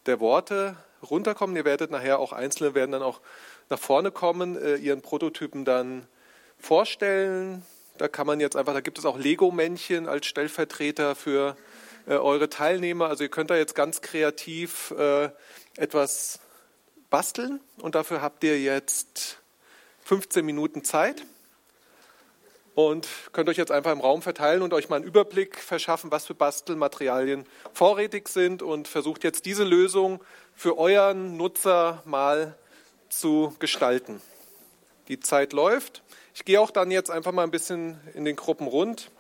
der 0.07 0.21
Worte 0.21 0.77
runterkommen. 1.09 1.57
Ihr 1.57 1.65
werdet 1.65 1.91
nachher 1.91 2.19
auch 2.19 2.33
Einzelne 2.33 2.75
werden 2.75 2.93
dann 2.93 3.03
auch 3.03 3.21
nach 3.69 3.79
vorne 3.79 4.11
kommen, 4.11 4.57
äh, 4.57 4.77
ihren 4.77 5.03
Prototypen 5.03 5.65
dann 5.65 6.07
vorstellen. 6.59 7.65
Da 7.99 8.09
kann 8.09 8.27
man 8.27 8.41
jetzt 8.41 8.57
einfach, 8.57 8.75
da 8.75 8.81
gibt 8.81 8.99
es 8.99 9.07
auch 9.07 9.19
Lego-Männchen 9.19 10.09
als 10.09 10.27
Stellvertreter 10.27 11.15
für 11.15 11.57
äh, 12.07 12.15
eure 12.15 12.49
Teilnehmer. 12.49 13.09
Also 13.09 13.25
ihr 13.25 13.31
könnt 13.31 13.51
da 13.51 13.57
jetzt 13.57 13.75
ganz 13.75 14.01
kreativ 14.01 14.93
äh, 14.93 15.31
etwas 15.77 16.41
basteln 17.11 17.61
und 17.79 17.95
dafür 17.95 18.23
habt 18.23 18.43
ihr 18.45 18.61
jetzt 18.61 19.39
15 20.05 20.45
Minuten 20.45 20.85
Zeit 20.85 21.25
und 22.77 23.09
könnt 23.33 23.49
euch 23.49 23.57
jetzt 23.57 23.73
einfach 23.73 23.91
im 23.91 24.01
Raum 24.01 24.21
verteilen 24.23 24.63
und 24.63 24.75
euch 24.75 24.89
mal 24.89 24.97
einen 24.97 25.05
Überblick 25.05 25.59
verschaffen, 25.59 26.11
was 26.11 26.27
für 26.27 26.35
Bastelmaterialien 26.35 27.47
vorrätig 27.73 28.29
sind 28.29 28.63
und 28.63 28.87
versucht 28.87 29.25
jetzt 29.25 29.47
diese 29.47 29.65
Lösung 29.65 30.23
für 30.55 30.77
euren 30.79 31.37
Nutzer 31.37 32.03
mal 32.05 32.55
zu 33.09 33.55
gestalten. 33.59 34.21
Die 35.09 35.21
Zeit 35.21 35.53
läuft. 35.53 36.03
Ich 36.35 36.45
gehe 36.45 36.61
auch 36.61 36.71
dann 36.71 36.91
jetzt 36.91 37.11
einfach 37.11 37.33
mal 37.33 37.45
ein 37.45 37.51
bisschen 37.51 37.99
in 38.15 38.27
den 38.27 38.37
Gruppen 38.37 38.67
rund. 38.67 39.11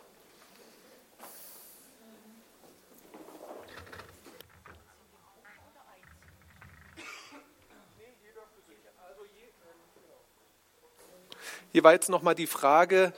Hier 11.76 11.84
war 11.84 11.92
jetzt 11.92 12.08
nochmal 12.08 12.34
die 12.34 12.46
Frage, 12.46 13.12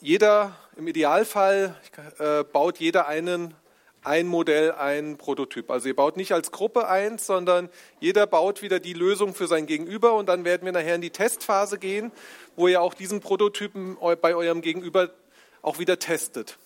jeder, 0.00 0.56
im 0.74 0.88
Idealfall 0.88 1.76
äh, 2.18 2.42
baut 2.42 2.78
jeder 2.78 3.06
einen, 3.06 3.54
ein 4.02 4.26
Modell, 4.26 4.72
ein 4.72 5.18
Prototyp. 5.18 5.70
Also 5.70 5.86
ihr 5.86 5.94
baut 5.94 6.16
nicht 6.16 6.32
als 6.32 6.50
Gruppe 6.50 6.88
eins, 6.88 7.26
sondern 7.26 7.68
jeder 8.00 8.26
baut 8.26 8.60
wieder 8.60 8.80
die 8.80 8.92
Lösung 8.92 9.36
für 9.36 9.46
sein 9.46 9.66
Gegenüber 9.66 10.14
und 10.14 10.28
dann 10.28 10.44
werden 10.44 10.64
wir 10.64 10.72
nachher 10.72 10.96
in 10.96 11.00
die 11.00 11.10
Testphase 11.10 11.78
gehen, 11.78 12.10
wo 12.56 12.66
ihr 12.66 12.82
auch 12.82 12.92
diesen 12.92 13.20
Prototypen 13.20 13.98
bei 14.20 14.34
eurem 14.34 14.60
Gegenüber 14.60 15.10
auch 15.62 15.78
wieder 15.78 16.00
testet. 16.00 16.58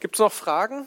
Gibt 0.00 0.16
es 0.16 0.20
noch 0.20 0.30
Fragen? 0.30 0.86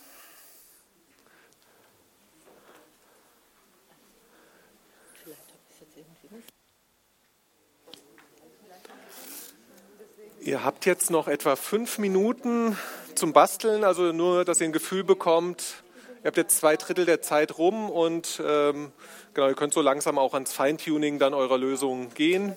Ihr 10.52 10.66
habt 10.66 10.86
jetzt 10.86 11.10
noch 11.10 11.30
etwa 11.30 11.56
fünf 11.56 11.98
Minuten 11.98 12.78
zum 13.16 13.32
Basteln, 13.32 13.86
also 13.86 14.12
nur, 14.12 14.44
dass 14.44 14.60
ihr 14.60 14.66
ein 14.68 14.74
Gefühl 14.74 15.02
bekommt, 15.02 15.82
Ihr 16.24 16.28
habt 16.28 16.36
jetzt 16.36 16.58
zwei 16.58 16.76
Drittel 16.76 17.06
der 17.06 17.22
Zeit 17.22 17.58
rum 17.58 17.90
und 17.90 18.44
ähm, 18.46 18.92
genau, 19.34 19.48
ihr 19.48 19.54
könnt 19.54 19.74
so 19.74 19.80
langsam 19.80 20.18
auch 20.20 20.34
ans 20.34 20.52
Feintuning 20.52 21.20
dann 21.20 21.34
eurer 21.34 21.58
Lösung 21.58 22.14
gehen. 22.14 22.54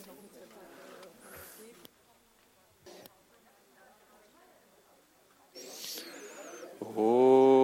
Om. 6.80 7.63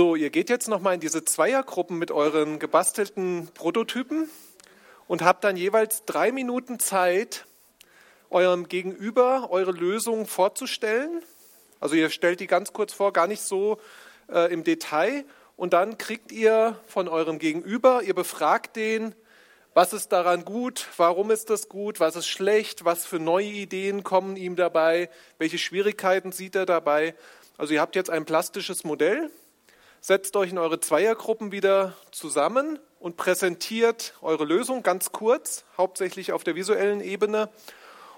So, 0.00 0.14
ihr 0.14 0.30
geht 0.30 0.48
jetzt 0.48 0.66
nochmal 0.66 0.94
in 0.94 1.00
diese 1.00 1.26
Zweiergruppen 1.26 1.98
mit 1.98 2.10
euren 2.10 2.58
gebastelten 2.58 3.50
Prototypen 3.52 4.30
und 5.06 5.20
habt 5.20 5.44
dann 5.44 5.58
jeweils 5.58 6.06
drei 6.06 6.32
Minuten 6.32 6.78
Zeit, 6.78 7.44
eurem 8.30 8.66
Gegenüber 8.66 9.48
eure 9.50 9.72
Lösung 9.72 10.24
vorzustellen. 10.24 11.22
Also 11.80 11.96
ihr 11.96 12.08
stellt 12.08 12.40
die 12.40 12.46
ganz 12.46 12.72
kurz 12.72 12.94
vor, 12.94 13.12
gar 13.12 13.26
nicht 13.26 13.42
so 13.42 13.78
äh, 14.32 14.50
im 14.50 14.64
Detail. 14.64 15.26
Und 15.54 15.74
dann 15.74 15.98
kriegt 15.98 16.32
ihr 16.32 16.80
von 16.86 17.06
eurem 17.06 17.38
Gegenüber, 17.38 18.02
ihr 18.02 18.14
befragt 18.14 18.76
den, 18.76 19.14
was 19.74 19.92
ist 19.92 20.12
daran 20.12 20.46
gut, 20.46 20.88
warum 20.96 21.30
ist 21.30 21.50
das 21.50 21.68
gut, 21.68 22.00
was 22.00 22.16
ist 22.16 22.26
schlecht, 22.26 22.86
was 22.86 23.04
für 23.04 23.18
neue 23.18 23.48
Ideen 23.48 24.02
kommen 24.02 24.36
ihm 24.36 24.56
dabei, 24.56 25.10
welche 25.36 25.58
Schwierigkeiten 25.58 26.32
sieht 26.32 26.54
er 26.54 26.64
dabei. 26.64 27.14
Also 27.58 27.74
ihr 27.74 27.82
habt 27.82 27.96
jetzt 27.96 28.08
ein 28.08 28.24
plastisches 28.24 28.82
Modell, 28.82 29.30
setzt 30.00 30.36
euch 30.36 30.50
in 30.50 30.58
eure 30.58 30.80
Zweiergruppen 30.80 31.52
wieder 31.52 31.94
zusammen 32.10 32.78
und 32.98 33.16
präsentiert 33.16 34.14
eure 34.22 34.44
Lösung 34.44 34.82
ganz 34.82 35.12
kurz, 35.12 35.64
hauptsächlich 35.76 36.32
auf 36.32 36.44
der 36.44 36.54
visuellen 36.54 37.00
Ebene. 37.00 37.48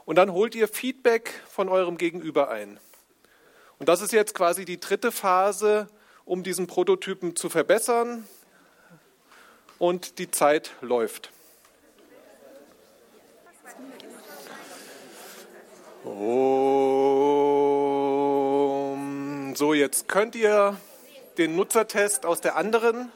Und 0.05 0.17
dann 0.17 0.33
holt 0.33 0.55
ihr 0.55 0.69
Feedback 0.69 1.33
von 1.49 1.69
eurem 1.69 1.97
Gegenüber 1.97 2.51
ein. 2.51 2.79
Und 3.79 3.89
das 3.89 4.01
ist 4.01 4.13
jetzt 4.13 4.35
quasi 4.35 4.65
die 4.65 4.81
dritte 4.81 5.13
Phase 5.13 5.89
um 6.25 6.43
diesen 6.43 6.67
Prototypen 6.67 7.37
zu 7.37 7.49
verbessern. 7.49 8.27
Und 9.79 10.19
die 10.19 10.31
Zeit 10.31 10.73
läuft. 10.81 11.31
So, 19.55 19.75
jetzt 19.75 20.09
könnt 20.09 20.37
ihr 20.37 20.77
den 21.39 21.57
Nutzertest 21.57 22.27
aus 22.27 22.41
der 22.41 22.57
anderen 22.57 23.11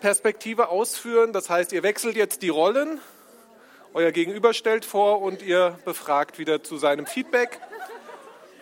Perspektive 0.00 0.68
ausführen. 0.68 1.32
Das 1.32 1.50
heißt, 1.50 1.72
ihr 1.72 1.82
wechselt 1.82 2.16
jetzt 2.16 2.42
die 2.42 2.48
Rollen. 2.48 3.00
Euer 3.92 4.12
Gegenüber 4.12 4.54
stellt 4.54 4.84
vor 4.84 5.22
und 5.22 5.42
ihr 5.42 5.78
befragt 5.84 6.38
wieder 6.38 6.62
zu 6.62 6.78
seinem 6.78 7.06
Feedback. 7.06 7.60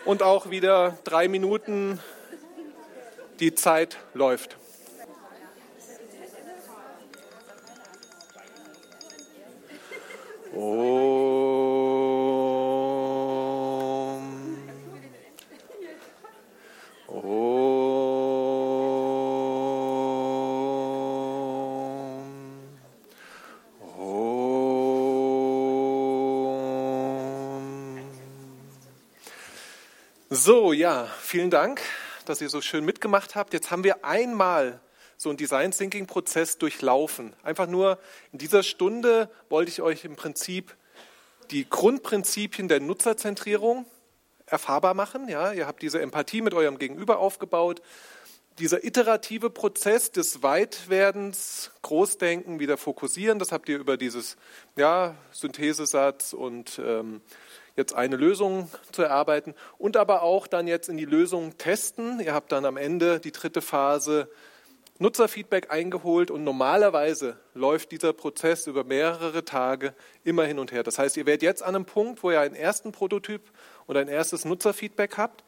Und 0.05 0.23
auch 0.23 0.51
wieder 0.51 0.99
drei 1.05 1.29
Minuten 1.29 2.01
die 3.40 3.55
Zeit 3.55 3.99
läuft. 4.14 4.57
Om. 10.55 11.23
Om. 17.09 17.51
So, 30.44 30.72
ja, 30.72 31.07
vielen 31.20 31.50
Dank 31.50 31.81
dass 32.24 32.40
ihr 32.40 32.48
so 32.48 32.61
schön 32.61 32.85
mitgemacht 32.85 33.35
habt. 33.35 33.52
Jetzt 33.52 33.70
haben 33.70 33.85
wir 33.85 34.05
einmal 34.05 34.81
so 35.16 35.28
einen 35.28 35.37
Design 35.37 35.70
Thinking 35.70 36.07
Prozess 36.07 36.59
durchlaufen. 36.59 37.33
Einfach 37.42 37.68
nur 37.68 37.98
in 38.33 38.38
dieser 38.38 38.62
Stunde 38.62 39.31
wollte 39.48 39.70
ich 39.70 39.83
euch 39.83 40.05
im 40.05 40.16
Prinzip 40.16 40.76
die 41.50 41.68
Grundprinzipien 41.68 42.68
der 42.68 42.81
Nutzerzentrierung 42.81 43.87
erfahrbar 44.46 44.94
machen. 44.94 45.28
Ja, 45.28 45.52
ihr 45.52 45.66
habt 45.66 45.83
diese 45.83 46.00
Empathie 46.00 46.42
mit 46.42 46.55
eurem 46.55 46.78
Gegenüber 46.78 47.18
aufgebaut. 47.18 47.83
Dieser 48.59 48.85
iterative 48.85 49.48
Prozess 49.48 50.11
des 50.11 50.42
Weitwerdens, 50.42 51.70
Großdenken, 51.83 52.61
wieder 52.61 52.76
fokussieren, 52.76 53.38
das 53.38 53.50
habt 53.50 53.68
ihr 53.68 53.78
über 53.78 53.96
dieses 53.96 54.37
ja, 54.76 55.14
Synthesesatz 55.31 56.33
und 56.35 56.78
ähm, 56.85 57.22
jetzt 57.76 57.94
eine 57.94 58.16
Lösung 58.16 58.70
zu 58.90 59.02
erarbeiten 59.02 59.54
und 59.78 59.96
aber 59.96 60.22
auch 60.22 60.46
dann 60.46 60.66
jetzt 60.66 60.88
in 60.88 60.96
die 60.96 61.04
Lösung 61.04 61.56
testen. 61.58 62.20
Ihr 62.20 62.35
habt 62.35 62.52
dann 62.52 62.64
am 62.64 62.76
Ende 62.76 63.20
die 63.20 63.32
dritte 63.32 63.62
Phase 63.62 64.28
Nutzerfeedback 64.98 65.70
eingeholt 65.70 66.30
und 66.30 66.44
normalerweise 66.44 67.37
läuft 67.54 67.90
dieser 67.90 68.12
Prozess 68.12 68.66
über 68.66 68.85
mehrere 68.85 69.44
Tage 69.44 69.94
immer 70.22 70.44
hin 70.44 70.58
und 70.58 70.70
her. 70.70 70.82
Das 70.82 70.98
heißt, 70.98 71.16
ihr 71.16 71.26
werdet 71.26 71.42
jetzt 71.42 71.62
an 71.62 71.74
einem 71.74 71.85
Punkt, 71.85 72.22
wo 72.22 72.30
ihr 72.30 72.40
einen 72.40 72.54
ersten 72.54 72.92
Prototyp 72.92 73.42
und 73.87 73.96
ein 73.96 74.08
erstes 74.08 74.44
Nutzerfeedback 74.44 75.16
habt 75.16 75.42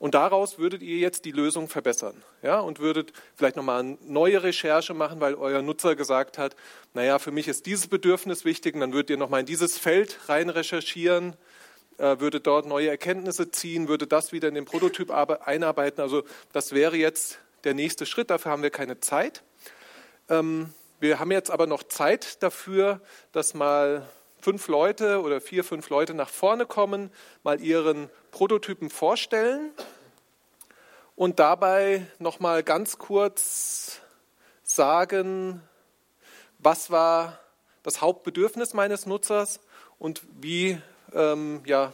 und 0.00 0.14
daraus 0.14 0.58
würdet 0.58 0.82
ihr 0.82 0.96
jetzt 0.96 1.26
die 1.26 1.30
Lösung 1.30 1.68
verbessern. 1.68 2.20
Ja, 2.42 2.58
und 2.58 2.80
würdet 2.80 3.12
vielleicht 3.36 3.56
nochmal 3.56 3.80
eine 3.80 3.98
neue 4.00 4.42
Recherche 4.42 4.94
machen, 4.94 5.20
weil 5.20 5.34
euer 5.34 5.60
Nutzer 5.60 5.94
gesagt 5.94 6.38
hat, 6.38 6.56
naja, 6.94 7.18
für 7.18 7.30
mich 7.30 7.46
ist 7.48 7.66
dieses 7.66 7.86
Bedürfnis 7.86 8.46
wichtig 8.46 8.74
und 8.74 8.80
dann 8.80 8.94
würdet 8.94 9.10
ihr 9.10 9.18
nochmal 9.18 9.40
in 9.40 9.46
dieses 9.46 9.78
Feld 9.78 10.18
rein 10.26 10.48
recherchieren, 10.48 11.36
äh, 11.98 12.18
würde 12.18 12.40
dort 12.40 12.64
neue 12.64 12.88
Erkenntnisse 12.88 13.50
ziehen, 13.50 13.88
würde 13.88 14.06
das 14.06 14.32
wieder 14.32 14.48
in 14.48 14.54
den 14.54 14.64
Prototyp 14.64 15.10
einarbeiten. 15.10 16.00
Also 16.00 16.24
das 16.54 16.72
wäre 16.72 16.96
jetzt 16.96 17.38
der 17.64 17.74
nächste 17.74 18.06
Schritt, 18.06 18.30
dafür 18.30 18.52
haben 18.52 18.62
wir 18.62 18.70
keine 18.70 19.00
Zeit. 19.00 19.42
Ähm, 20.30 20.72
wir 20.98 21.18
haben 21.18 21.30
jetzt 21.30 21.50
aber 21.50 21.66
noch 21.66 21.82
Zeit 21.82 22.42
dafür, 22.42 23.02
dass 23.32 23.52
mal 23.52 24.08
fünf 24.40 24.68
Leute 24.68 25.20
oder 25.22 25.40
vier, 25.40 25.64
fünf 25.64 25.88
Leute 25.90 26.14
nach 26.14 26.28
vorne 26.28 26.66
kommen, 26.66 27.10
mal 27.42 27.60
ihren 27.60 28.10
Prototypen 28.30 28.90
vorstellen 28.90 29.70
und 31.16 31.38
dabei 31.38 32.06
noch 32.18 32.40
mal 32.40 32.62
ganz 32.62 32.98
kurz 32.98 34.00
sagen, 34.62 35.62
was 36.58 36.90
war 36.90 37.38
das 37.82 38.00
Hauptbedürfnis 38.00 38.74
meines 38.74 39.06
Nutzers 39.06 39.60
und 39.98 40.22
wie 40.40 40.80
ähm, 41.12 41.62
ja, 41.66 41.92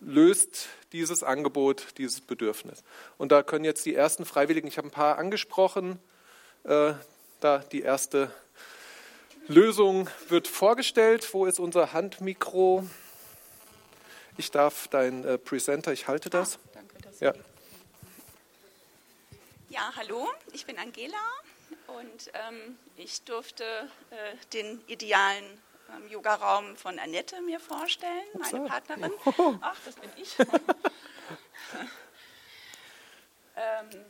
löst 0.00 0.68
dieses 0.92 1.22
Angebot 1.22 1.98
dieses 1.98 2.20
Bedürfnis. 2.20 2.84
Und 3.18 3.32
da 3.32 3.42
können 3.42 3.64
jetzt 3.64 3.86
die 3.86 3.94
ersten 3.94 4.24
Freiwilligen, 4.24 4.68
ich 4.68 4.78
habe 4.78 4.88
ein 4.88 4.92
paar 4.92 5.18
angesprochen, 5.18 5.98
äh, 6.64 6.94
da 7.40 7.58
die 7.58 7.82
erste 7.82 8.30
Lösung 9.46 10.08
wird 10.28 10.48
vorgestellt. 10.48 11.32
Wo 11.34 11.46
ist 11.46 11.58
unser 11.58 11.92
Handmikro? 11.92 12.86
Ich 14.36 14.50
darf 14.50 14.88
dein 14.88 15.24
äh, 15.24 15.38
Presenter, 15.38 15.92
ich 15.92 16.08
halte 16.08 16.28
das. 16.30 16.56
Ah, 16.56 16.68
danke, 16.74 16.96
das 17.02 17.20
ja. 17.20 17.32
ja, 19.68 19.92
hallo, 19.96 20.28
ich 20.52 20.66
bin 20.66 20.78
Angela 20.78 21.16
und 21.86 22.32
ähm, 22.34 22.76
ich 22.96 23.22
durfte 23.22 23.88
äh, 24.10 24.34
den 24.52 24.80
idealen 24.88 25.44
ähm, 25.90 26.08
Yoga-Raum 26.08 26.76
von 26.76 26.98
Annette 26.98 27.40
mir 27.42 27.60
vorstellen, 27.60 28.26
meine 28.38 28.66
Partnerin. 28.66 29.12
Ach, 29.60 29.76
das 29.84 29.94
bin 29.94 30.10
ich. 30.16 30.36
ähm, 33.56 34.04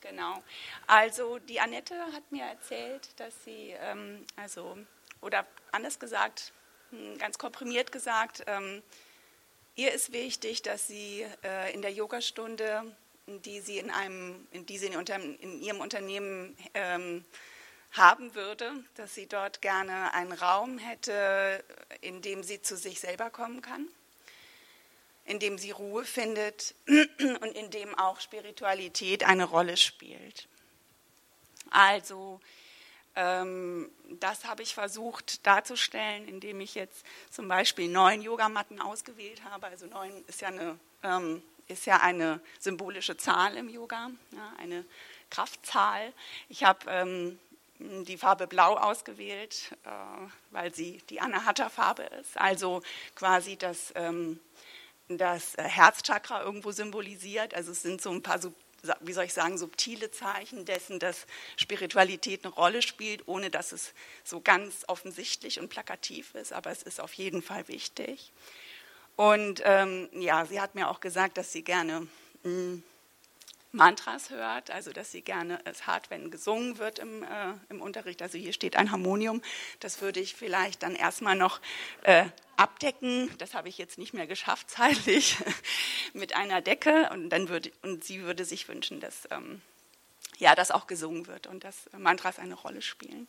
genau. 0.00 0.42
Also 0.86 1.38
die 1.38 1.60
Annette 1.60 1.94
hat 2.12 2.30
mir 2.30 2.44
erzählt, 2.44 3.08
dass 3.18 3.34
sie, 3.44 3.74
ähm, 3.80 4.24
also, 4.36 4.78
oder 5.20 5.46
anders 5.72 5.98
gesagt, 5.98 6.52
hm, 6.90 7.18
ganz 7.18 7.38
komprimiert 7.38 7.92
gesagt, 7.92 8.42
ähm, 8.46 8.82
ihr 9.76 9.92
ist 9.92 10.12
wichtig, 10.12 10.62
dass 10.62 10.86
sie 10.86 11.26
äh, 11.44 11.72
in 11.72 11.82
der 11.82 11.92
Yogastunde, 11.92 12.96
die 13.26 13.60
sie 13.60 13.78
in 13.78 13.90
einem, 13.90 14.46
in 14.50 14.66
die 14.66 14.78
sie 14.78 14.86
in, 14.86 14.94
in 15.40 15.62
ihrem 15.62 15.80
Unternehmen 15.80 16.56
ähm, 16.74 17.24
haben 17.92 18.34
würde, 18.34 18.72
dass 18.94 19.14
sie 19.14 19.26
dort 19.26 19.62
gerne 19.62 20.14
einen 20.14 20.32
Raum 20.32 20.78
hätte, 20.78 21.64
in 22.00 22.22
dem 22.22 22.42
sie 22.42 22.62
zu 22.62 22.76
sich 22.76 23.00
selber 23.00 23.30
kommen 23.30 23.62
kann, 23.62 23.88
in 25.30 25.38
dem 25.38 25.58
sie 25.58 25.70
Ruhe 25.70 26.04
findet 26.04 26.74
und 26.88 27.52
in 27.54 27.70
dem 27.70 27.96
auch 27.96 28.20
Spiritualität 28.20 29.22
eine 29.22 29.44
Rolle 29.44 29.76
spielt. 29.76 30.48
Also 31.70 32.40
ähm, 33.14 33.88
das 34.18 34.44
habe 34.44 34.64
ich 34.64 34.74
versucht 34.74 35.46
darzustellen, 35.46 36.26
indem 36.26 36.60
ich 36.60 36.74
jetzt 36.74 37.04
zum 37.30 37.46
Beispiel 37.46 37.88
neun 37.88 38.22
Yogamatten 38.22 38.80
ausgewählt 38.80 39.44
habe. 39.44 39.68
Also 39.68 39.86
neun 39.86 40.24
ist 40.26 40.40
ja 40.40 40.48
eine, 40.48 40.78
ähm, 41.04 41.42
ist 41.68 41.86
ja 41.86 42.00
eine 42.00 42.40
symbolische 42.58 43.16
Zahl 43.16 43.56
im 43.56 43.68
Yoga, 43.68 44.10
ja, 44.32 44.52
eine 44.58 44.84
Kraftzahl. 45.30 46.12
Ich 46.48 46.64
habe 46.64 46.90
ähm, 46.90 47.38
die 47.78 48.18
Farbe 48.18 48.48
Blau 48.48 48.74
ausgewählt, 48.74 49.76
äh, 49.84 49.90
weil 50.50 50.74
sie 50.74 51.00
die 51.08 51.20
Anahata-Farbe 51.20 52.02
ist. 52.20 52.36
Also 52.36 52.82
quasi 53.14 53.56
das, 53.56 53.92
ähm, 53.94 54.40
das 55.18 55.54
Herzchakra 55.56 56.42
irgendwo 56.42 56.72
symbolisiert. 56.72 57.54
Also 57.54 57.72
es 57.72 57.82
sind 57.82 58.00
so 58.00 58.10
ein 58.10 58.22
paar, 58.22 58.40
wie 59.00 59.12
soll 59.12 59.24
ich 59.24 59.32
sagen, 59.32 59.58
subtile 59.58 60.10
Zeichen 60.10 60.64
dessen, 60.64 60.98
dass 60.98 61.26
Spiritualität 61.56 62.44
eine 62.44 62.54
Rolle 62.54 62.82
spielt, 62.82 63.26
ohne 63.26 63.50
dass 63.50 63.72
es 63.72 63.92
so 64.24 64.40
ganz 64.40 64.84
offensichtlich 64.86 65.60
und 65.60 65.68
plakativ 65.68 66.34
ist. 66.34 66.52
Aber 66.52 66.70
es 66.70 66.82
ist 66.82 67.00
auf 67.00 67.12
jeden 67.14 67.42
Fall 67.42 67.68
wichtig. 67.68 68.32
Und 69.16 69.62
ähm, 69.64 70.08
ja, 70.12 70.46
sie 70.46 70.60
hat 70.60 70.74
mir 70.74 70.88
auch 70.88 71.00
gesagt, 71.00 71.36
dass 71.36 71.52
sie 71.52 71.62
gerne 71.62 72.00
mh, 72.00 72.08
hm, 72.44 72.82
Mantras 73.72 74.30
hört, 74.30 74.70
also 74.70 74.92
dass 74.92 75.12
sie 75.12 75.22
gerne 75.22 75.60
es 75.64 75.86
hat, 75.86 76.10
wenn 76.10 76.30
gesungen 76.30 76.78
wird 76.78 76.98
im, 76.98 77.22
äh, 77.22 77.54
im 77.68 77.80
Unterricht. 77.80 78.20
Also 78.20 78.36
hier 78.36 78.52
steht 78.52 78.76
ein 78.76 78.90
Harmonium. 78.90 79.42
Das 79.78 80.00
würde 80.00 80.18
ich 80.18 80.34
vielleicht 80.34 80.82
dann 80.82 80.96
erstmal 80.96 81.36
noch 81.36 81.60
äh, 82.02 82.24
abdecken. 82.56 83.30
Das 83.38 83.54
habe 83.54 83.68
ich 83.68 83.78
jetzt 83.78 83.96
nicht 83.96 84.12
mehr 84.12 84.26
geschafft 84.26 84.70
zeitlich 84.70 85.36
mit 86.14 86.34
einer 86.34 86.60
Decke. 86.60 87.10
Und 87.12 87.30
dann 87.30 87.48
würde 87.48 87.70
und 87.82 88.02
sie 88.02 88.22
würde 88.22 88.44
sich 88.44 88.68
wünschen, 88.68 88.98
dass 88.98 89.28
ähm, 89.30 89.62
ja, 90.38 90.56
das 90.56 90.72
auch 90.72 90.88
gesungen 90.88 91.28
wird 91.28 91.46
und 91.46 91.62
dass 91.62 91.90
Mantras 91.96 92.40
eine 92.40 92.54
Rolle 92.54 92.82
spielen. 92.82 93.28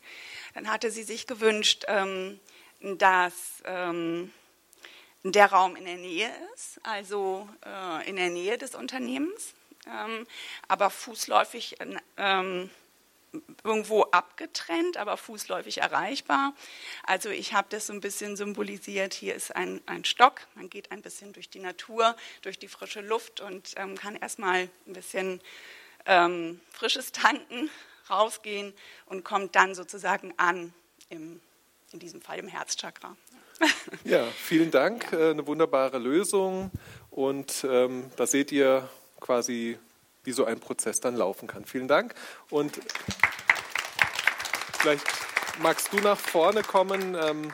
Dann 0.56 0.72
hatte 0.72 0.90
sie 0.90 1.04
sich 1.04 1.28
gewünscht, 1.28 1.86
ähm, 1.88 2.40
dass 2.80 3.62
ähm, 3.66 4.32
der 5.24 5.52
Raum 5.52 5.76
in 5.76 5.86
der 5.86 5.98
Nähe 5.98 6.32
ist, 6.56 6.80
also 6.82 7.48
äh, 7.64 8.10
in 8.10 8.16
der 8.16 8.30
Nähe 8.30 8.58
des 8.58 8.74
Unternehmens 8.74 9.54
aber 10.68 10.90
fußläufig 10.90 11.78
ähm, 12.18 12.70
irgendwo 13.64 14.04
abgetrennt, 14.04 14.98
aber 14.98 15.16
fußläufig 15.18 15.80
erreichbar. 15.80 16.54
Also 17.04 17.30
ich 17.30 17.54
habe 17.54 17.68
das 17.70 17.88
so 17.88 17.94
ein 17.94 18.02
bisschen 18.02 18.36
symbolisiert. 18.36 19.14
Hier 19.14 19.36
ist 19.36 19.56
ein, 19.56 19.82
ein 19.86 20.04
Stock, 20.04 20.42
man 20.56 20.70
geht 20.70 20.92
ein 20.92 21.02
bisschen 21.02 21.34
durch 21.34 21.50
die 21.50 21.60
Natur, 21.60 22.16
durch 22.42 22.60
die 22.60 22.68
frische 22.68 23.02
Luft 23.02 23.40
und 23.40 23.74
ähm, 23.78 23.98
kann 23.98 24.16
erstmal 24.16 24.70
ein 24.86 24.94
bisschen 24.94 25.42
ähm, 26.06 26.60
frisches 26.72 27.12
tanken, 27.12 27.70
rausgehen 28.10 28.74
und 29.06 29.24
kommt 29.24 29.56
dann 29.56 29.76
sozusagen 29.76 30.34
an, 30.38 30.74
im, 31.10 31.40
in 31.92 32.00
diesem 32.00 32.22
Fall 32.22 32.40
im 32.40 32.48
Herzchakra. 32.48 33.16
Ja, 34.04 34.26
vielen 34.26 34.72
Dank. 34.72 35.12
Ja. 35.12 35.20
Äh, 35.20 35.32
eine 35.32 35.46
wunderbare 35.46 36.00
Lösung. 36.00 36.72
Und 37.12 37.66
ähm, 37.70 38.12
da 38.16 38.26
seht 38.26 38.52
ihr, 38.52 38.90
quasi, 39.22 39.80
wie 40.26 40.34
so 40.34 40.44
ein 40.44 40.60
Prozess 40.60 41.00
dann 41.00 41.16
laufen 41.16 41.48
kann. 41.48 41.64
Vielen 41.64 41.88
Dank. 41.88 42.14
Und 42.50 42.78
vielleicht 44.80 45.08
magst 45.62 45.94
du 45.94 45.98
nach 46.00 46.20
vorne 46.20 46.64
kommen. 46.64 47.16
Ähm, 47.16 47.54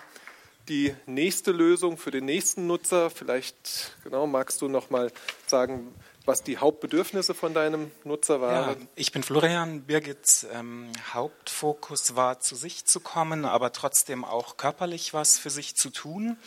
die 0.69 0.93
nächste 1.05 1.51
Lösung 1.51 1.97
für 1.97 2.11
den 2.11 2.25
nächsten 2.25 2.67
Nutzer. 2.67 3.09
Vielleicht 3.09 3.95
genau 4.03 4.27
magst 4.27 4.61
du 4.61 4.67
noch 4.67 4.89
mal 4.89 5.11
sagen, 5.45 5.93
was 6.25 6.43
die 6.43 6.57
Hauptbedürfnisse 6.57 7.33
von 7.33 7.53
deinem 7.53 7.89
Nutzer 8.03 8.41
waren. 8.41 8.81
Ja, 8.81 8.87
ich 8.95 9.13
bin 9.13 9.23
Florian. 9.23 9.83
Birgits 9.83 10.45
ähm, 10.53 10.91
Hauptfokus 11.13 12.17
war, 12.17 12.41
zu 12.41 12.55
sich 12.55 12.85
zu 12.85 12.99
kommen, 12.99 13.45
aber 13.45 13.71
trotzdem 13.71 14.25
auch 14.25 14.57
körperlich 14.57 15.13
was 15.13 15.39
für 15.39 15.49
sich 15.49 15.75
zu 15.75 15.89
tun. 15.89 16.37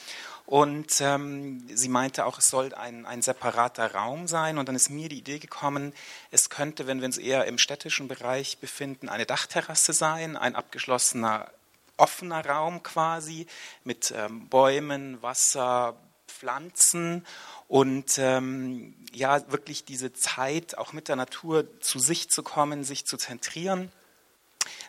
Und 0.51 1.01
ähm, 1.01 1.65
sie 1.73 1.89
meinte 1.89 2.27
auch, 2.27 2.41
es 2.41 2.49
soll 2.49 2.75
ein, 2.75 3.07
ein 3.07 3.23
separater 3.23 3.95
Raum 3.95 4.27
sein. 4.27 4.59
Und 4.59 4.69
dann 4.69 4.75
ist 4.75 4.91
mir 4.91 5.09
die 5.09 5.19
Idee 5.19 5.39
gekommen, 5.39 5.95
es 6.33 6.51
könnte, 6.51 6.89
wenn 6.89 6.99
wir 6.99 7.07
uns 7.07 7.19
eher 7.19 7.45
im 7.45 7.57
städtischen 7.57 8.09
Bereich 8.09 8.59
befinden, 8.59 9.09
eine 9.09 9.27
Dachterrasse 9.27 9.93
sein, 9.93 10.37
ein 10.37 10.57
abgeschlossener, 10.57 11.53
offener 11.99 12.45
Raum 12.45 12.83
quasi 12.83 13.47
mit 13.85 14.13
ähm, 14.17 14.49
Bäumen, 14.49 15.23
Wasser, 15.23 15.95
Pflanzen 16.27 17.25
und 17.69 18.19
ähm, 18.19 18.97
ja, 19.13 19.49
wirklich 19.53 19.85
diese 19.85 20.13
Zeit 20.13 20.77
auch 20.77 20.93
mit 20.93 21.07
der 21.07 21.15
Natur 21.15 21.65
zu 21.79 22.01
sich 22.01 22.29
zu 22.29 22.43
kommen, 22.43 22.83
sich 22.83 23.07
zu 23.07 23.17
zentrieren. 23.17 23.93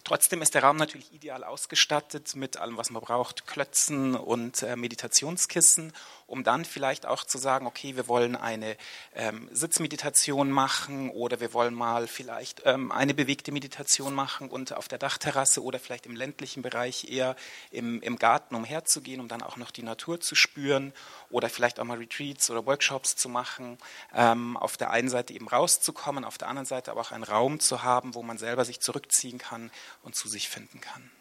Trotzdem 0.03 0.41
ist 0.41 0.55
der 0.55 0.63
Raum 0.63 0.77
natürlich 0.77 1.13
ideal 1.13 1.43
ausgestattet 1.43 2.35
mit 2.35 2.57
allem, 2.57 2.77
was 2.77 2.89
man 2.89 3.01
braucht, 3.01 3.45
Klötzen 3.45 4.15
und 4.15 4.63
äh, 4.63 4.75
Meditationskissen, 4.75 5.93
um 6.25 6.43
dann 6.43 6.65
vielleicht 6.65 7.05
auch 7.05 7.23
zu 7.23 7.37
sagen, 7.37 7.67
okay, 7.67 7.95
wir 7.95 8.07
wollen 8.07 8.35
eine 8.35 8.77
ähm, 9.13 9.47
Sitzmeditation 9.51 10.49
machen 10.49 11.09
oder 11.09 11.39
wir 11.39 11.53
wollen 11.53 11.73
mal 11.73 12.07
vielleicht 12.07 12.63
ähm, 12.65 12.91
eine 12.91 13.13
bewegte 13.13 13.51
Meditation 13.51 14.13
machen 14.13 14.49
und 14.49 14.73
auf 14.73 14.87
der 14.87 14.97
Dachterrasse 14.97 15.63
oder 15.63 15.77
vielleicht 15.77 16.05
im 16.05 16.15
ländlichen 16.15 16.63
Bereich 16.63 17.09
eher 17.09 17.35
im, 17.69 18.01
im 18.01 18.17
Garten 18.17 18.55
umherzugehen, 18.55 19.21
um 19.21 19.27
dann 19.27 19.43
auch 19.43 19.57
noch 19.57 19.71
die 19.71 19.83
Natur 19.83 20.19
zu 20.19 20.33
spüren 20.35 20.93
oder 21.29 21.49
vielleicht 21.49 21.79
auch 21.79 21.85
mal 21.85 21.97
Retreats 21.97 22.49
oder 22.49 22.65
Workshops 22.65 23.15
zu 23.15 23.29
machen, 23.29 23.77
ähm, 24.15 24.57
auf 24.57 24.77
der 24.77 24.89
einen 24.89 25.09
Seite 25.09 25.33
eben 25.33 25.47
rauszukommen, 25.47 26.25
auf 26.25 26.37
der 26.37 26.47
anderen 26.47 26.65
Seite 26.65 26.91
aber 26.91 27.01
auch 27.01 27.11
einen 27.11 27.23
Raum 27.23 27.59
zu 27.59 27.83
haben, 27.83 28.15
wo 28.15 28.23
man 28.23 28.37
selber 28.37 28.65
sich 28.65 28.79
zurückziehen 28.79 29.37
kann 29.37 29.69
und 30.03 30.15
zu 30.15 30.27
sich 30.27 30.49
finden 30.49 30.81
kann. 30.81 31.11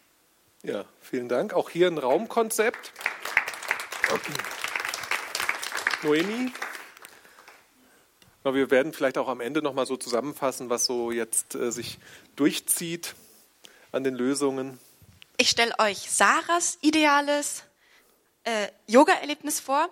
Ja, 0.62 0.84
vielen 1.00 1.28
Dank. 1.28 1.54
Auch 1.54 1.70
hier 1.70 1.86
ein 1.86 1.98
Raumkonzept. 1.98 2.92
Noemi? 6.02 6.52
Wir 8.42 8.70
werden 8.70 8.92
vielleicht 8.92 9.18
auch 9.18 9.28
am 9.28 9.40
Ende 9.40 9.62
nochmal 9.62 9.86
so 9.86 9.96
zusammenfassen, 9.96 10.70
was 10.70 10.86
so 10.86 11.12
jetzt 11.12 11.54
äh, 11.54 11.70
sich 11.70 11.98
durchzieht 12.36 13.14
an 13.92 14.02
den 14.02 14.14
Lösungen. 14.14 14.78
Ich 15.36 15.50
stelle 15.50 15.72
euch 15.78 16.10
Sarahs 16.10 16.78
ideales 16.80 17.64
äh, 18.44 18.68
Yoga-Erlebnis 18.86 19.60
vor. 19.60 19.88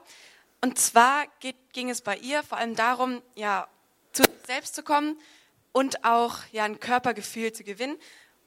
Und 0.60 0.78
zwar 0.78 1.26
geht, 1.40 1.56
ging 1.72 1.90
es 1.90 2.00
bei 2.00 2.16
ihr 2.16 2.42
vor 2.42 2.58
allem 2.58 2.74
darum, 2.74 3.22
ja, 3.34 3.68
zu 4.12 4.24
sich 4.24 4.32
selbst 4.46 4.74
zu 4.74 4.82
kommen 4.82 5.18
und 5.72 6.04
auch 6.04 6.38
ja, 6.50 6.64
ein 6.64 6.80
Körpergefühl 6.80 7.52
zu 7.52 7.64
gewinnen. 7.64 7.96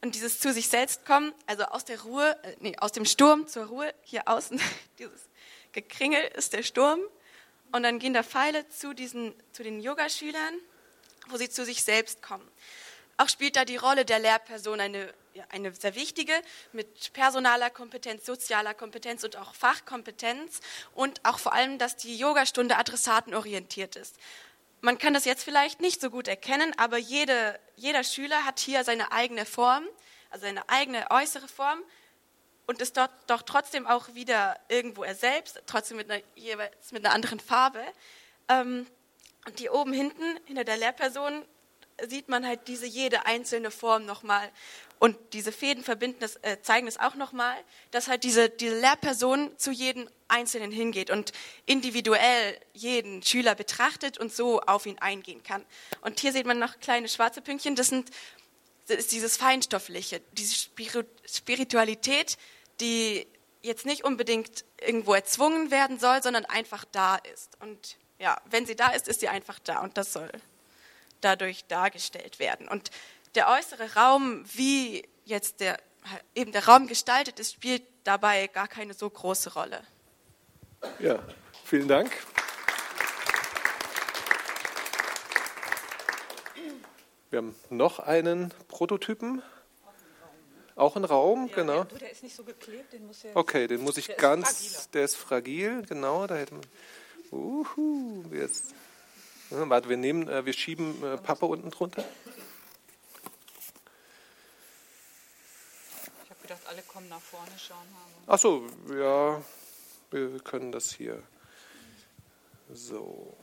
Und 0.02 0.16
dieses 0.16 0.40
zu 0.40 0.52
sich 0.52 0.68
selbst 0.68 1.06
kommen, 1.06 1.32
also 1.46 1.64
aus 1.66 1.86
der 1.86 2.02
Ruhe, 2.02 2.36
äh, 2.44 2.56
nee, 2.60 2.76
aus 2.80 2.92
dem 2.92 3.06
Sturm 3.06 3.48
zur 3.48 3.66
Ruhe, 3.66 3.94
hier 4.04 4.28
außen, 4.28 4.60
dieses 5.00 5.30
Gekringel 5.72 6.24
ist 6.36 6.54
der 6.54 6.64
Sturm. 6.64 7.00
Und 7.72 7.84
dann 7.84 8.00
gehen 8.00 8.14
da 8.14 8.24
Pfeile 8.24 8.68
zu, 8.70 8.94
diesen, 8.94 9.34
zu 9.54 9.64
den 9.64 9.80
Yogaschülern, 9.80 10.56
wo 11.30 11.38
sie 11.38 11.50
zu 11.50 11.64
sich 11.64 11.84
selbst 11.84 12.22
kommen. 12.22 12.46
Auch 13.18 13.30
spielt 13.30 13.56
da 13.56 13.66
die 13.66 13.78
Rolle 13.78 14.04
der 14.04 14.20
Lehrperson 14.20 14.80
eine, 14.80 15.14
ja, 15.36 15.44
eine 15.50 15.74
sehr 15.74 15.96
wichtige 15.96 16.34
mit 16.72 17.14
personaler 17.14 17.70
Kompetenz, 17.70 18.26
sozialer 18.26 18.74
Kompetenz 18.74 19.24
und 19.24 19.38
auch 19.38 19.54
Fachkompetenz 19.54 20.60
und 20.96 21.24
auch 21.24 21.38
vor 21.38 21.54
allem, 21.54 21.78
dass 21.78 21.96
die 21.96 22.18
Yogastunde 22.18 22.78
adressatenorientiert 22.78 23.96
ist. 23.96 24.16
Man 24.82 24.98
kann 24.98 25.14
das 25.14 25.26
jetzt 25.26 25.44
vielleicht 25.44 25.80
nicht 25.80 26.02
so 26.02 26.10
gut 26.10 26.28
erkennen, 26.28 26.74
aber 26.78 26.98
jede, 26.98 27.60
jeder 27.76 28.04
Schüler 28.04 28.46
hat 28.46 28.60
hier 28.60 28.84
seine 28.84 29.12
eigene 29.12 29.46
Form, 29.46 29.84
also 30.32 30.46
seine 30.46 30.68
eigene 30.70 31.06
äußere 31.12 31.48
Form 31.48 31.80
und 32.66 32.82
ist 32.82 32.98
dort 32.98 33.12
doch 33.28 33.44
trotzdem 33.44 33.86
auch 33.86 34.16
wieder 34.16 34.60
irgendwo 34.70 35.04
er 35.04 35.14
selbst, 35.14 35.62
trotzdem 35.68 35.98
mit 35.98 36.10
einer, 36.10 36.24
jeweils 36.36 36.92
mit 36.92 37.06
einer 37.06 37.14
anderen 37.14 37.40
Farbe. 37.40 37.84
Ähm, 38.50 38.88
und 39.46 39.60
hier 39.60 39.74
oben 39.74 39.94
hinten, 39.94 40.40
hinter 40.46 40.64
der 40.64 40.78
Lehrperson, 40.78 41.46
sieht 42.10 42.30
man 42.30 42.46
halt 42.46 42.68
diese 42.68 42.86
jede 42.86 43.26
einzelne 43.26 43.72
Form 43.72 44.06
nochmal. 44.06 44.50
Und 45.00 45.18
diese 45.34 45.52
Fäden 45.52 45.84
verbinden 45.84 46.20
das, 46.20 46.36
äh, 46.44 46.62
zeigen 46.62 46.88
es 46.88 47.00
auch 47.00 47.16
nochmal, 47.16 47.58
dass 47.90 48.08
halt 48.08 48.24
diese, 48.24 48.50
diese 48.50 48.80
Lehrperson 48.80 49.58
zu 49.58 49.72
jedem 49.72 50.08
Einzelnen 50.28 50.72
hingeht 50.72 51.10
und 51.10 51.32
individuell 51.66 52.56
jeden 52.74 53.24
Schüler 53.24 53.56
betrachtet 53.56 54.20
und 54.20 54.32
so 54.32 54.62
auf 54.62 54.86
ihn 54.86 55.00
eingehen 55.00 55.42
kann. 55.42 55.66
Und 56.02 56.20
hier 56.20 56.32
sieht 56.32 56.46
man 56.46 56.60
noch 56.60 56.80
kleine 56.80 57.10
schwarze 57.10 57.42
Pünktchen, 57.42 57.76
das, 57.76 57.88
sind, 57.88 58.12
das 58.88 59.00
ist 59.00 59.12
dieses 59.12 59.38
Feinstoffliche, 59.38 60.22
diese 60.34 60.70
Spiritualität, 61.26 62.38
die 62.80 63.26
jetzt 63.64 63.88
nicht 63.88 64.04
unbedingt 64.04 64.66
irgendwo 64.80 65.16
erzwungen 65.16 65.72
werden 65.72 66.00
soll, 66.00 66.22
sondern 66.22 66.46
einfach 66.46 66.86
da 66.92 67.16
ist. 67.16 67.60
Und 67.60 67.98
ja, 68.20 68.40
wenn 68.46 68.68
sie 68.68 68.76
da 68.76 68.90
ist, 68.90 69.08
ist 69.08 69.20
sie 69.20 69.30
einfach 69.30 69.58
da 69.58 69.80
und 69.82 69.98
das 69.98 70.14
soll 70.14 70.32
dadurch 71.22 71.66
dargestellt 71.66 72.40
werden. 72.40 72.68
Und 72.68 72.92
der 73.36 73.50
äußere 73.50 73.94
Raum, 73.96 74.44
wie 74.54 75.08
jetzt 75.26 75.60
der, 75.60 75.78
eben 76.36 76.52
der 76.52 76.66
Raum 76.68 76.88
gestaltet 76.88 77.40
ist, 77.40 77.54
spielt 77.54 77.84
dabei 78.04 78.48
gar 78.48 78.68
keine 78.68 78.94
so 78.94 79.10
große 79.10 79.54
Rolle. 79.54 79.82
Ja, 81.00 81.20
vielen 81.64 81.88
Dank. 81.88 82.12
Wir 87.30 87.38
haben 87.38 87.56
noch 87.70 88.00
einen 88.00 88.54
Prototypen. 88.68 89.42
Auch 90.76 90.96
ein 90.96 91.06
Raum, 91.06 91.48
ja, 91.48 91.56
genau. 91.56 91.84
Der, 91.84 92.00
der, 92.00 92.12
ist 92.12 92.24
nicht 92.24 92.36
so 92.36 92.44
geklebt, 92.44 92.92
den 92.92 93.06
muss 93.06 93.24
ja 93.24 93.30
Okay, 93.36 93.68
den 93.68 93.82
muss 93.82 93.98
ich 93.98 94.08
der 94.08 94.16
ganz. 94.16 94.62
Ist 94.62 94.94
der 94.94 95.06
ist 95.06 95.16
fragil, 95.16 95.84
genau. 95.88 96.28
Da 96.28 96.36
hätten 96.36 96.60
wir. 96.62 97.38
Uhu, 97.38 98.26
jetzt. 98.34 98.74
Warte, 99.52 99.90
wir 99.90 99.98
nehmen, 99.98 100.28
äh, 100.30 100.46
wir 100.46 100.54
schieben 100.54 101.04
äh, 101.04 101.18
Pappe 101.18 101.46
unten 101.46 101.72
drunter. 101.72 102.04
alle 106.72 106.82
kommen 106.84 107.10
nach 107.10 107.22
vorne 107.22 107.52
schauen. 107.58 107.86
Ach 108.28 108.40
so, 108.40 108.66
ja, 108.98 109.42
wir 110.10 110.40
können 110.40 110.72
das 110.72 110.94
hier. 110.94 111.22
So. 112.72 113.36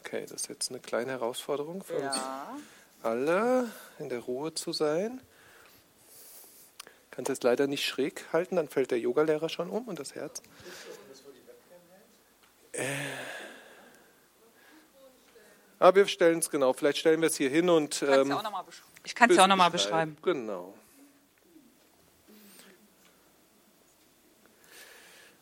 Okay, 0.00 0.22
das 0.22 0.42
ist 0.42 0.48
jetzt 0.48 0.70
eine 0.70 0.80
kleine 0.80 1.12
Herausforderung 1.12 1.84
für 1.84 1.94
uns 1.98 2.16
Ja. 2.16 2.56
alle, 3.02 3.70
in 4.00 4.08
der 4.08 4.20
Ruhe 4.20 4.54
zu 4.54 4.72
sein. 4.72 5.20
Kannst 7.12 7.28
jetzt 7.28 7.44
leider 7.44 7.68
nicht 7.68 7.84
schräg 7.86 8.24
halten, 8.32 8.56
dann 8.56 8.68
fällt 8.68 8.90
der 8.90 8.98
Yogalehrer 8.98 9.48
schon 9.48 9.70
um 9.70 9.86
und 9.86 10.00
das 10.00 10.14
Herz. 10.16 10.42
Äh. 12.78 12.84
Aber 15.80 15.96
wir 15.96 16.06
stellen 16.06 16.38
es 16.38 16.50
genau. 16.50 16.72
Vielleicht 16.72 16.98
stellen 16.98 17.20
wir 17.20 17.28
es 17.28 17.36
hier 17.36 17.50
hin 17.50 17.68
und. 17.68 18.02
Ähm, 18.02 18.36
ich 19.04 19.14
kann 19.14 19.30
es 19.30 19.36
ja 19.36 19.44
auch 19.44 19.48
nochmal 19.48 19.70
beschreiben. 19.70 20.16
Genau. 20.22 20.74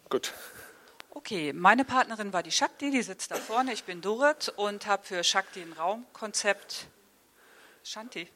Gut. 0.09 0.33
Okay, 1.11 1.53
meine 1.53 1.85
Partnerin 1.85 2.33
war 2.33 2.43
die 2.43 2.53
Shakti, 2.53 2.91
die 2.91 3.03
sitzt 3.03 3.31
da 3.31 3.37
vorne. 3.37 3.73
Ich 3.73 3.85
bin 3.85 4.01
Dorit 4.01 4.53
und 4.57 4.87
habe 4.87 5.03
für 5.03 5.25
Shakti 5.25 5.61
ein 5.63 5.73
Raumkonzept. 5.73 6.87
Shanti. 7.83 8.29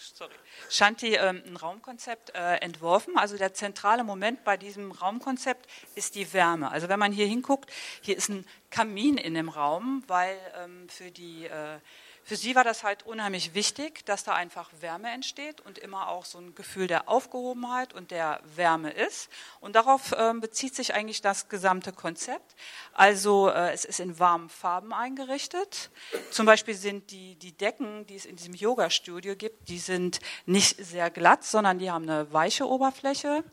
Sorry. 0.00 0.34
Shanti 0.70 1.14
ähm, 1.14 1.42
ein 1.46 1.56
Raumkonzept 1.56 2.34
äh, 2.34 2.56
entworfen. 2.56 3.18
Also 3.18 3.36
der 3.36 3.52
zentrale 3.52 4.02
Moment 4.02 4.44
bei 4.44 4.56
diesem 4.56 4.92
Raumkonzept 4.92 5.68
ist 5.94 6.14
die 6.14 6.32
Wärme. 6.32 6.70
Also 6.70 6.88
wenn 6.88 6.98
man 6.98 7.12
hier 7.12 7.26
hinguckt, 7.26 7.70
hier 8.00 8.16
ist 8.16 8.30
ein 8.30 8.46
Kamin 8.70 9.18
in 9.18 9.34
dem 9.34 9.48
Raum, 9.48 10.02
weil 10.06 10.38
ähm, 10.56 10.88
für 10.88 11.10
die 11.10 11.46
äh, 11.46 11.78
für 12.22 12.36
sie 12.36 12.54
war 12.54 12.64
das 12.64 12.84
halt 12.84 13.04
unheimlich 13.04 13.54
wichtig, 13.54 14.04
dass 14.06 14.24
da 14.24 14.34
einfach 14.34 14.70
Wärme 14.80 15.10
entsteht 15.10 15.60
und 15.60 15.78
immer 15.78 16.08
auch 16.08 16.24
so 16.24 16.38
ein 16.38 16.54
Gefühl 16.54 16.86
der 16.86 17.08
Aufgehobenheit 17.08 17.92
und 17.92 18.10
der 18.10 18.40
Wärme 18.54 18.90
ist. 18.90 19.28
Und 19.60 19.74
darauf 19.74 20.14
ähm, 20.16 20.40
bezieht 20.40 20.74
sich 20.74 20.94
eigentlich 20.94 21.22
das 21.22 21.48
gesamte 21.48 21.92
Konzept. 21.92 22.54
Also 22.92 23.48
äh, 23.48 23.72
es 23.72 23.84
ist 23.84 24.00
in 24.00 24.18
warmen 24.18 24.48
Farben 24.48 24.92
eingerichtet. 24.92 25.90
Zum 26.30 26.46
Beispiel 26.46 26.74
sind 26.74 27.10
die, 27.10 27.34
die 27.36 27.52
Decken, 27.52 28.06
die 28.06 28.16
es 28.16 28.26
in 28.26 28.36
diesem 28.36 28.54
Yoga-Studio 28.54 29.34
gibt, 29.34 29.68
die 29.68 29.78
sind 29.78 30.20
nicht 30.46 30.76
sehr 30.84 31.10
glatt, 31.10 31.44
sondern 31.44 31.78
die 31.78 31.90
haben 31.90 32.08
eine 32.08 32.32
weiche 32.32 32.68
Oberfläche. 32.68 33.44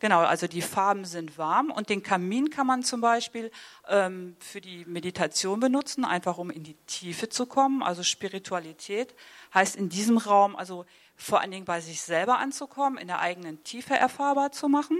Genau, 0.00 0.20
also 0.20 0.46
die 0.46 0.62
Farben 0.62 1.04
sind 1.04 1.38
warm 1.38 1.70
und 1.70 1.88
den 1.88 2.02
Kamin 2.02 2.50
kann 2.50 2.66
man 2.66 2.82
zum 2.82 3.00
Beispiel 3.00 3.50
ähm, 3.88 4.36
für 4.38 4.60
die 4.60 4.84
Meditation 4.84 5.60
benutzen, 5.60 6.04
einfach 6.04 6.38
um 6.38 6.50
in 6.50 6.62
die 6.62 6.74
Tiefe 6.86 7.28
zu 7.28 7.46
kommen. 7.46 7.82
Also 7.82 8.02
Spiritualität 8.14 9.14
heißt 9.52 9.76
in 9.76 9.88
diesem 9.88 10.18
Raum 10.18 10.56
also 10.56 10.86
vor 11.16 11.40
allen 11.40 11.50
Dingen 11.50 11.64
bei 11.64 11.80
sich 11.80 12.00
selber 12.00 12.38
anzukommen, 12.38 12.98
in 12.98 13.08
der 13.08 13.20
eigenen 13.20 13.62
Tiefe 13.64 13.94
erfahrbar 13.94 14.52
zu 14.52 14.68
machen. 14.68 14.98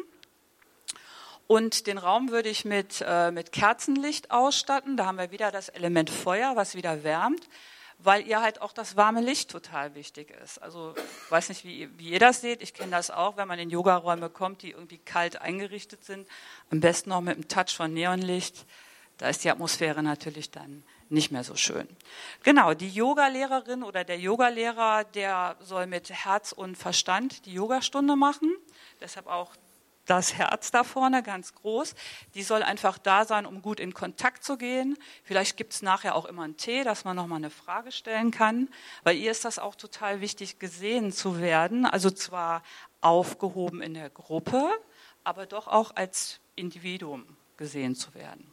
Und 1.47 1.87
den 1.87 1.99
Raum 1.99 2.31
würde 2.31 2.49
ich 2.49 2.65
mit, 2.65 3.05
äh, 3.07 3.31
mit 3.31 3.53
Kerzenlicht 3.53 4.31
ausstatten. 4.31 4.97
Da 4.97 5.07
haben 5.07 5.19
wir 5.19 5.31
wieder 5.31 5.51
das 5.51 5.69
Element 5.69 6.09
Feuer, 6.09 6.57
was 6.57 6.75
wieder 6.75 7.05
wärmt, 7.05 7.49
weil 7.99 8.27
ihr 8.27 8.41
halt 8.41 8.63
auch 8.63 8.73
das 8.73 8.97
warme 8.97 9.21
Licht 9.21 9.51
total 9.51 9.95
wichtig 9.95 10.31
ist. 10.43 10.63
Also 10.63 10.95
weiß 11.29 11.51
nicht, 11.51 11.65
wie, 11.65 11.91
wie 11.99 12.11
ihr 12.11 12.19
das 12.19 12.41
seht. 12.41 12.63
Ich 12.63 12.73
kenne 12.73 12.93
das 12.93 13.11
auch, 13.11 13.37
wenn 13.37 13.47
man 13.47 13.59
in 13.59 13.69
Yogaräume 13.69 14.31
kommt, 14.31 14.63
die 14.63 14.71
irgendwie 14.71 14.99
kalt 14.99 15.41
eingerichtet 15.43 16.05
sind. 16.05 16.27
Am 16.71 16.81
besten 16.81 17.11
noch 17.11 17.21
mit 17.21 17.35
einem 17.35 17.49
Touch 17.49 17.77
von 17.77 17.93
Neonlicht. 17.93 18.65
Da 19.19 19.29
ist 19.29 19.45
die 19.45 19.51
Atmosphäre 19.51 20.03
natürlich 20.03 20.51
dann 20.51 20.83
nicht 21.15 21.31
mehr 21.31 21.45
so 21.45 21.57
schön. 21.57 21.89
Genau, 22.43 22.75
die 22.75 22.91
Yogalehrerin 22.91 23.83
oder 23.83 24.05
der 24.05 24.19
Yogalehrer, 24.19 25.05
der 25.05 25.57
soll 25.61 25.87
mit 25.87 26.11
Herz 26.11 26.53
und 26.53 26.77
Verstand 26.77 27.47
die 27.47 27.55
Yogastunde 27.55 28.17
machen. 28.17 28.53
Deshalb 29.01 29.27
auch 29.27 29.55
das 30.07 30.35
Herz 30.35 30.71
da 30.71 30.85
vorne 30.85 31.23
ganz 31.23 31.55
groß. 31.55 31.95
Die 32.35 32.43
soll 32.43 32.63
einfach 32.63 32.99
da 32.99 33.25
sein, 33.25 33.47
um 33.47 33.63
gut 33.63 33.81
in 33.81 33.95
Kontakt 33.95 34.45
zu 34.45 34.57
gehen. 34.57 34.99
Vielleicht 35.23 35.57
gibt 35.57 35.73
es 35.73 35.83
nachher 35.83 36.15
auch 36.15 36.27
immer 36.27 36.43
einen 36.43 36.57
Tee, 36.57 36.85
dass 36.85 37.05
man 37.05 37.17
nochmal 37.17 37.39
eine 37.39 37.51
Frage 37.51 37.93
stellen 37.93 38.31
kann. 38.31 38.69
Bei 39.03 39.15
ihr 39.15 39.31
ist 39.31 39.45
das 39.45 39.59
auch 39.59 39.75
total 39.75 40.21
wichtig, 40.21 40.59
gesehen 40.59 41.13
zu 41.13 41.41
werden. 41.41 41.87
Also 41.87 42.11
zwar 42.11 42.63
aufgehoben 43.01 43.81
in 43.81 43.95
der 43.95 44.11
Gruppe, 44.11 44.71
aber 45.25 45.47
doch 45.47 45.69
auch 45.69 45.97
als 45.97 46.41
Individuum 46.57 47.25
gesehen 47.57 47.95
zu 47.95 48.15
werden. 48.15 48.53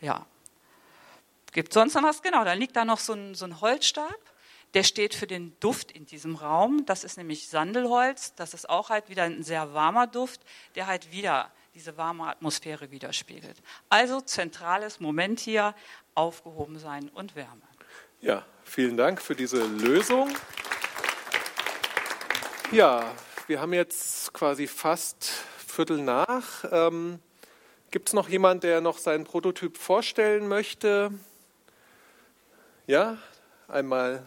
Ja. 0.00 0.26
Gibt 1.54 1.72
sonst 1.72 1.94
noch 1.94 2.02
was? 2.02 2.20
Genau, 2.20 2.44
da 2.44 2.52
liegt 2.52 2.74
da 2.74 2.84
noch 2.84 2.98
so 2.98 3.14
ein, 3.14 3.34
so 3.34 3.44
ein 3.44 3.60
Holzstab. 3.60 4.18
Der 4.74 4.82
steht 4.82 5.14
für 5.14 5.28
den 5.28 5.56
Duft 5.60 5.92
in 5.92 6.04
diesem 6.04 6.34
Raum. 6.34 6.84
Das 6.84 7.04
ist 7.04 7.16
nämlich 7.16 7.48
Sandelholz. 7.48 8.34
Das 8.34 8.54
ist 8.54 8.68
auch 8.68 8.90
halt 8.90 9.08
wieder 9.08 9.22
ein 9.22 9.44
sehr 9.44 9.72
warmer 9.72 10.08
Duft, 10.08 10.40
der 10.74 10.88
halt 10.88 11.12
wieder 11.12 11.52
diese 11.76 11.96
warme 11.96 12.26
Atmosphäre 12.26 12.90
widerspiegelt. 12.90 13.62
Also 13.88 14.20
zentrales 14.20 14.98
Moment 14.98 15.38
hier, 15.38 15.76
aufgehoben 16.16 16.78
sein 16.80 17.08
und 17.08 17.36
Wärme. 17.36 17.62
Ja, 18.20 18.44
vielen 18.64 18.96
Dank 18.96 19.22
für 19.22 19.36
diese 19.36 19.64
Lösung. 19.64 20.34
Ja, 22.72 23.04
wir 23.46 23.60
haben 23.60 23.74
jetzt 23.74 24.32
quasi 24.32 24.66
fast 24.66 25.30
Viertel 25.56 25.98
nach. 25.98 26.64
Ähm, 26.72 27.20
Gibt 27.92 28.08
es 28.08 28.12
noch 28.12 28.28
jemand, 28.28 28.64
der 28.64 28.80
noch 28.80 28.98
seinen 28.98 29.22
Prototyp 29.22 29.78
vorstellen 29.78 30.48
möchte? 30.48 31.12
Ja, 32.86 33.16
einmal. 33.66 34.22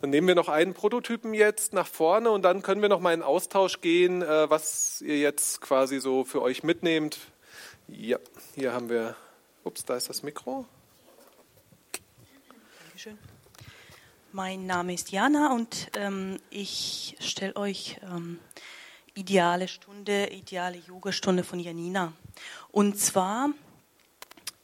Dann 0.00 0.10
nehmen 0.10 0.28
wir 0.28 0.36
noch 0.36 0.48
einen 0.48 0.72
Prototypen 0.72 1.34
jetzt 1.34 1.72
nach 1.72 1.88
vorne 1.88 2.30
und 2.30 2.42
dann 2.42 2.62
können 2.62 2.80
wir 2.80 2.88
noch 2.88 3.00
mal 3.00 3.12
in 3.12 3.22
Austausch 3.22 3.80
gehen, 3.80 4.22
äh, 4.22 4.48
was 4.48 5.00
ihr 5.00 5.18
jetzt 5.18 5.60
quasi 5.60 5.98
so 5.98 6.24
für 6.24 6.40
euch 6.42 6.62
mitnehmt. 6.62 7.18
Ja, 7.88 8.18
hier 8.54 8.72
haben 8.72 8.88
wir. 8.88 9.16
Ups, 9.64 9.84
da 9.84 9.96
ist 9.96 10.08
das 10.08 10.22
Mikro. 10.22 10.64
Dankeschön. 12.84 13.18
Mein 14.30 14.66
Name 14.66 14.94
ist 14.94 15.10
Jana 15.10 15.52
und 15.54 15.90
ähm, 15.94 16.38
ich 16.50 17.16
stelle 17.18 17.56
euch 17.56 17.98
ähm, 18.04 18.38
ideale 19.14 19.66
Stunde, 19.66 20.28
ideale 20.28 20.78
Yogastunde 20.78 21.42
von 21.42 21.58
Janina. 21.58 22.12
Und 22.70 22.96
zwar, 22.96 23.50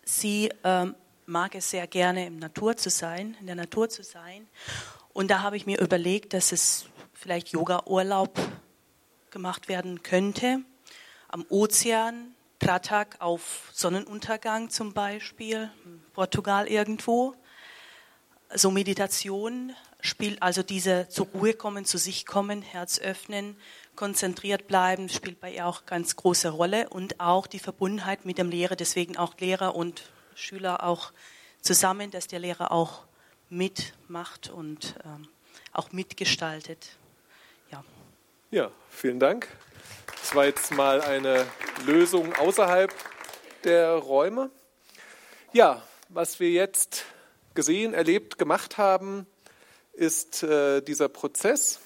sie 0.04 0.50
ähm, 0.62 0.94
mag 1.28 1.54
es 1.54 1.70
sehr 1.70 1.86
gerne 1.86 2.26
im 2.26 2.38
Natur 2.38 2.76
zu 2.76 2.88
sein, 2.88 3.36
in 3.40 3.46
der 3.46 3.54
Natur 3.54 3.90
zu 3.90 4.02
sein. 4.02 4.48
Und 5.12 5.30
da 5.30 5.42
habe 5.42 5.56
ich 5.58 5.66
mir 5.66 5.78
überlegt, 5.78 6.32
dass 6.32 6.52
es 6.52 6.86
vielleicht 7.12 7.50
Yoga-Urlaub 7.50 8.38
gemacht 9.30 9.68
werden 9.68 10.02
könnte. 10.02 10.62
Am 11.28 11.44
Ozean, 11.50 12.34
Pratak 12.58 13.16
auf 13.20 13.70
Sonnenuntergang 13.74 14.70
zum 14.70 14.94
Beispiel, 14.94 15.70
in 15.84 16.02
Portugal 16.14 16.66
irgendwo. 16.66 17.34
So 18.54 18.70
Meditation 18.70 19.74
spielt 20.00 20.42
also 20.42 20.62
diese 20.62 21.08
zur 21.08 21.26
Ruhe 21.26 21.52
kommen, 21.52 21.84
zu 21.84 21.98
sich 21.98 22.24
kommen, 22.24 22.62
Herz 22.62 22.98
öffnen, 22.98 23.58
konzentriert 23.96 24.66
bleiben, 24.66 25.10
spielt 25.10 25.40
bei 25.40 25.52
ihr 25.52 25.66
auch 25.66 25.84
ganz 25.84 26.16
große 26.16 26.48
Rolle 26.48 26.88
und 26.88 27.20
auch 27.20 27.46
die 27.46 27.58
Verbundenheit 27.58 28.24
mit 28.24 28.38
dem 28.38 28.48
Lehrer, 28.48 28.76
deswegen 28.76 29.18
auch 29.18 29.36
Lehrer 29.38 29.74
und 29.74 30.04
Schüler 30.38 30.84
auch 30.84 31.12
zusammen, 31.60 32.10
dass 32.10 32.28
der 32.28 32.38
Lehrer 32.38 32.70
auch 32.70 33.04
mitmacht 33.50 34.48
und 34.48 34.94
ähm, 35.04 35.28
auch 35.72 35.92
mitgestaltet. 35.92 36.96
Ja. 37.70 37.84
Ja, 38.50 38.70
vielen 38.88 39.18
Dank. 39.18 39.48
Das 40.20 40.34
war 40.34 40.46
jetzt 40.46 40.70
mal 40.72 41.00
eine 41.00 41.44
Lösung 41.86 42.32
außerhalb 42.34 42.94
der 43.64 43.94
Räume. 43.94 44.50
Ja, 45.52 45.82
was 46.08 46.38
wir 46.38 46.50
jetzt 46.50 47.04
gesehen, 47.54 47.92
erlebt, 47.92 48.38
gemacht 48.38 48.78
haben, 48.78 49.26
ist 49.92 50.44
äh, 50.44 50.80
dieser 50.82 51.08
Prozess. 51.08 51.80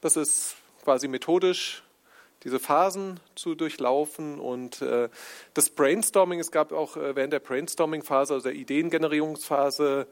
Das 0.00 0.16
ist 0.16 0.56
quasi 0.82 1.08
methodisch 1.08 1.82
diese 2.44 2.58
Phasen 2.58 3.20
zu 3.34 3.54
durchlaufen 3.54 4.38
und 4.38 4.82
äh, 4.82 5.08
das 5.54 5.70
Brainstorming, 5.70 6.40
es 6.40 6.50
gab 6.50 6.72
auch 6.72 6.96
äh, 6.96 7.14
während 7.14 7.32
der 7.32 7.40
Brainstorming-Phase, 7.40 8.34
also 8.34 8.48
der 8.48 8.56
Ideengenerierungsphase, 8.56 10.06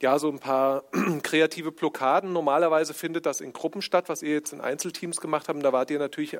ja, 0.00 0.18
so 0.18 0.28
ein 0.28 0.38
paar 0.38 0.84
kreative 1.22 1.72
Blockaden. 1.72 2.32
Normalerweise 2.32 2.94
findet 2.94 3.26
das 3.26 3.40
in 3.40 3.52
Gruppen 3.52 3.82
statt, 3.82 4.08
was 4.08 4.22
ihr 4.22 4.34
jetzt 4.34 4.52
in 4.52 4.60
Einzelteams 4.60 5.20
gemacht 5.20 5.48
habt. 5.48 5.64
Da 5.64 5.72
wart 5.72 5.90
ihr 5.90 5.98
natürlich 5.98 6.36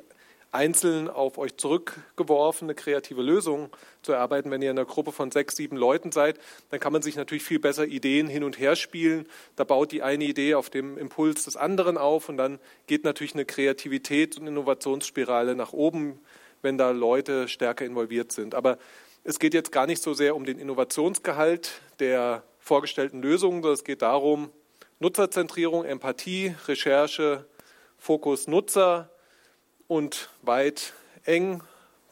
einzeln 0.51 1.09
auf 1.09 1.37
euch 1.37 1.57
zurückgeworfen, 1.57 2.65
eine 2.65 2.75
kreative 2.75 3.21
Lösung 3.21 3.69
zu 4.01 4.13
erarbeiten. 4.13 4.49
Wenn 4.49 4.61
ihr 4.61 4.71
in 4.71 4.77
einer 4.77 4.85
Gruppe 4.85 5.11
von 5.11 5.31
sechs, 5.31 5.55
sieben 5.55 5.77
Leuten 5.77 6.11
seid, 6.11 6.39
dann 6.69 6.79
kann 6.79 6.93
man 6.93 7.01
sich 7.01 7.15
natürlich 7.15 7.43
viel 7.43 7.59
besser 7.59 7.85
Ideen 7.85 8.27
hin 8.27 8.43
und 8.43 8.59
her 8.59 8.75
spielen. 8.75 9.27
Da 9.55 9.63
baut 9.63 9.91
die 9.91 10.03
eine 10.03 10.23
Idee 10.23 10.55
auf 10.55 10.69
dem 10.69 10.97
Impuls 10.97 11.45
des 11.45 11.57
anderen 11.57 11.97
auf 11.97 12.29
und 12.29 12.37
dann 12.37 12.59
geht 12.87 13.03
natürlich 13.03 13.33
eine 13.33 13.45
Kreativität 13.45 14.37
und 14.37 14.47
Innovationsspirale 14.47 15.55
nach 15.55 15.73
oben, 15.73 16.19
wenn 16.61 16.77
da 16.77 16.91
Leute 16.91 17.47
stärker 17.47 17.85
involviert 17.85 18.31
sind. 18.31 18.55
Aber 18.55 18.77
es 19.23 19.39
geht 19.39 19.53
jetzt 19.53 19.71
gar 19.71 19.87
nicht 19.87 20.01
so 20.01 20.13
sehr 20.13 20.35
um 20.35 20.45
den 20.45 20.57
Innovationsgehalt 20.57 21.81
der 21.99 22.43
vorgestellten 22.59 23.21
Lösungen, 23.21 23.61
sondern 23.61 23.73
es 23.73 23.83
geht 23.83 24.01
darum, 24.01 24.49
Nutzerzentrierung, 24.99 25.85
Empathie, 25.85 26.55
Recherche, 26.67 27.45
Fokus 27.97 28.47
Nutzer 28.47 29.09
und 29.87 30.29
weit 30.41 30.93
eng 31.25 31.61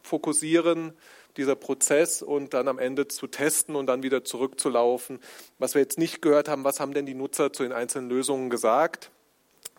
fokussieren, 0.02 0.94
dieser 1.38 1.56
Prozess 1.56 2.22
und 2.22 2.54
dann 2.54 2.68
am 2.68 2.80
Ende 2.80 3.08
zu 3.08 3.28
testen 3.28 3.76
und 3.76 3.88
dann 3.88 4.04
wieder 4.04 4.24
zurückzulaufen. 4.24 5.20
Was 5.60 5.74
wir 5.74 5.82
jetzt 5.82 5.98
nicht 5.98 6.22
gehört 6.22 6.48
haben, 6.48 6.64
was 6.64 6.80
haben 6.80 6.94
denn 6.94 7.06
die 7.06 7.14
Nutzer 7.14 7.52
zu 7.52 7.64
den 7.64 7.74
einzelnen 7.74 8.10
Lösungen 8.10 8.50
gesagt? 8.50 9.12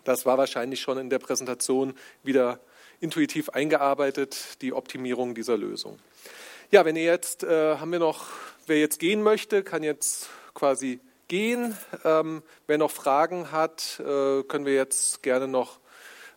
Das 0.03 0.25
war 0.25 0.37
wahrscheinlich 0.37 0.81
schon 0.81 0.97
in 0.97 1.09
der 1.09 1.19
Präsentation 1.19 1.93
wieder 2.23 2.59
intuitiv 2.99 3.49
eingearbeitet, 3.49 4.61
die 4.61 4.73
Optimierung 4.73 5.35
dieser 5.35 5.57
Lösung. 5.57 5.99
Ja, 6.71 6.85
wenn 6.85 6.95
ihr 6.95 7.03
jetzt, 7.03 7.43
äh, 7.43 7.77
haben 7.77 7.91
wir 7.91 7.99
noch, 7.99 8.27
wer 8.65 8.79
jetzt 8.79 8.99
gehen 8.99 9.23
möchte, 9.23 9.63
kann 9.63 9.83
jetzt 9.83 10.29
quasi 10.53 10.99
gehen. 11.27 11.77
Ähm, 12.03 12.43
wer 12.67 12.77
noch 12.77 12.91
Fragen 12.91 13.51
hat, 13.51 13.99
äh, 13.99 14.43
können 14.43 14.65
wir 14.65 14.73
jetzt 14.73 15.23
gerne 15.23 15.47
noch 15.47 15.79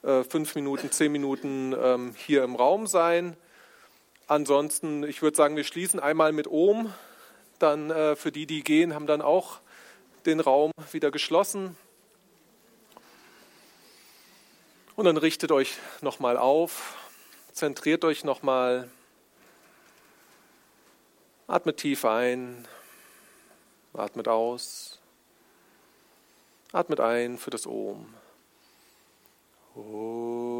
äh, 0.03 0.25
fünf 0.25 0.55
Minuten, 0.55 0.91
zehn 0.91 1.13
Minuten 1.13 1.75
ähm, 1.79 2.15
hier 2.17 2.43
im 2.45 2.57
Raum 2.57 2.87
sein. 2.87 3.37
Ansonsten, 4.27 5.03
ich 5.03 5.23
würde 5.23 5.37
sagen, 5.37 5.57
wir 5.57 5.65
schließen 5.65 6.01
einmal 6.01 6.33
mit 6.33 6.47
Ohm. 6.47 6.93
Dann 7.59 7.91
äh, 7.91 8.17
für 8.17 8.33
die, 8.33 8.47
die 8.47 8.63
gehen, 8.63 8.95
haben 8.95 9.07
dann 9.07 9.21
auch 9.21 9.61
den 10.25 10.41
Raum 10.41 10.73
wieder 10.93 11.11
geschlossen. 11.11 11.77
Und 14.97 15.05
dann 15.07 15.17
richtet 15.17 15.51
euch 15.53 15.79
nochmal 16.01 16.37
auf, 16.37 16.97
zentriert 17.53 18.05
euch 18.05 18.23
nochmal, 18.23 18.91
atmet 21.47 21.79
tief 21.79 22.05
ein, 22.05 22.67
atmet 23.95 24.29
aus, 24.29 24.99
atmet 26.73 27.01
ein 27.01 27.39
für 27.39 27.51
das 27.51 27.67
Ohm. 27.67 28.07
Om. 29.77 30.60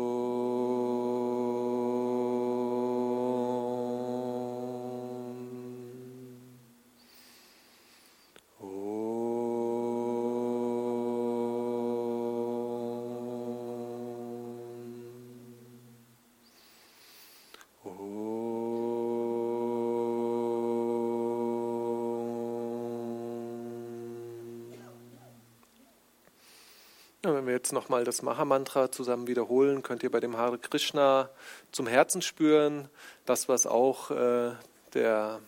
Wenn 27.23 27.47
wir 27.47 27.53
jetzt 27.53 27.73
nochmal 27.73 28.05
das 28.05 28.23
Maha-Mantra 28.23 28.91
zusammen 28.91 29.27
wiederholen, 29.27 29.83
könnt 29.83 30.03
ihr 30.03 30.11
bei 30.11 30.21
dem 30.21 30.37
Hare 30.37 30.59
Krishna 30.59 31.29
zum 31.71 31.87
Herzen 31.87 32.23
spüren. 32.23 32.89
Das, 33.27 33.49
was 33.49 33.67
auch 33.67 34.11
äh, 34.11 34.53
der 34.95 35.41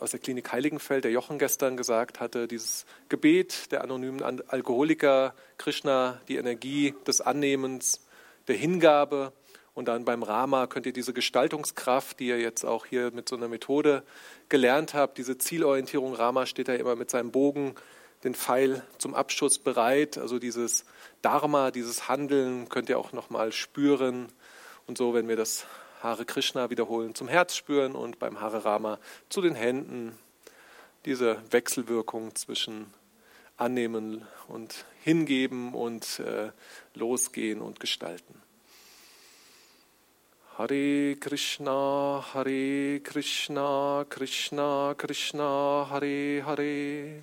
aus 0.00 0.12
der 0.12 0.20
Klinik 0.20 0.50
Heiligenfeld, 0.50 1.04
der 1.04 1.10
Jochen 1.10 1.38
gestern 1.38 1.76
gesagt 1.76 2.18
hatte, 2.18 2.48
dieses 2.48 2.86
Gebet 3.08 3.70
der 3.70 3.82
anonymen 3.82 4.22
Alkoholiker, 4.48 5.34
Krishna, 5.58 6.20
die 6.28 6.36
Energie 6.36 6.94
des 7.06 7.20
Annehmens, 7.20 8.04
der 8.48 8.56
Hingabe. 8.56 9.32
Und 9.74 9.88
dann 9.88 10.04
beim 10.04 10.22
Rama 10.22 10.66
könnt 10.66 10.86
ihr 10.86 10.92
diese 10.92 11.12
Gestaltungskraft, 11.12 12.18
die 12.18 12.28
ihr 12.28 12.40
jetzt 12.40 12.64
auch 12.64 12.86
hier 12.86 13.10
mit 13.10 13.28
so 13.28 13.36
einer 13.36 13.48
Methode 13.48 14.02
gelernt 14.48 14.94
habt, 14.94 15.18
diese 15.18 15.36
Zielorientierung, 15.36 16.14
Rama 16.14 16.46
steht 16.46 16.68
da 16.68 16.74
immer 16.74 16.96
mit 16.96 17.10
seinem 17.10 17.30
Bogen 17.30 17.74
den 18.24 18.34
Pfeil 18.34 18.82
zum 18.98 19.14
Abschuss 19.14 19.58
bereit. 19.58 20.18
Also 20.18 20.38
dieses 20.38 20.84
Dharma, 21.22 21.70
dieses 21.70 22.08
Handeln 22.08 22.68
könnt 22.68 22.88
ihr 22.88 22.98
auch 22.98 23.12
nochmal 23.12 23.52
spüren. 23.52 24.32
Und 24.86 24.98
so, 24.98 25.14
wenn 25.14 25.28
wir 25.28 25.36
das 25.36 25.66
Hare 26.02 26.24
Krishna 26.24 26.70
wiederholen, 26.70 27.14
zum 27.14 27.28
Herz 27.28 27.54
spüren 27.54 27.94
und 27.94 28.18
beim 28.18 28.40
Hare 28.40 28.64
Rama 28.64 28.98
zu 29.28 29.40
den 29.40 29.54
Händen. 29.54 30.18
Diese 31.04 31.38
Wechselwirkung 31.50 32.34
zwischen 32.34 32.92
Annehmen 33.56 34.26
und 34.48 34.84
Hingeben 35.02 35.74
und 35.74 36.18
äh, 36.20 36.50
Losgehen 36.94 37.60
und 37.60 37.78
Gestalten. 37.78 38.40
Hare 40.56 41.16
Krishna, 41.16 42.24
Hare 42.32 43.00
Krishna, 43.00 44.06
Krishna 44.08 44.94
Krishna, 44.96 45.88
Hare 45.90 46.42
Hare. 46.44 47.22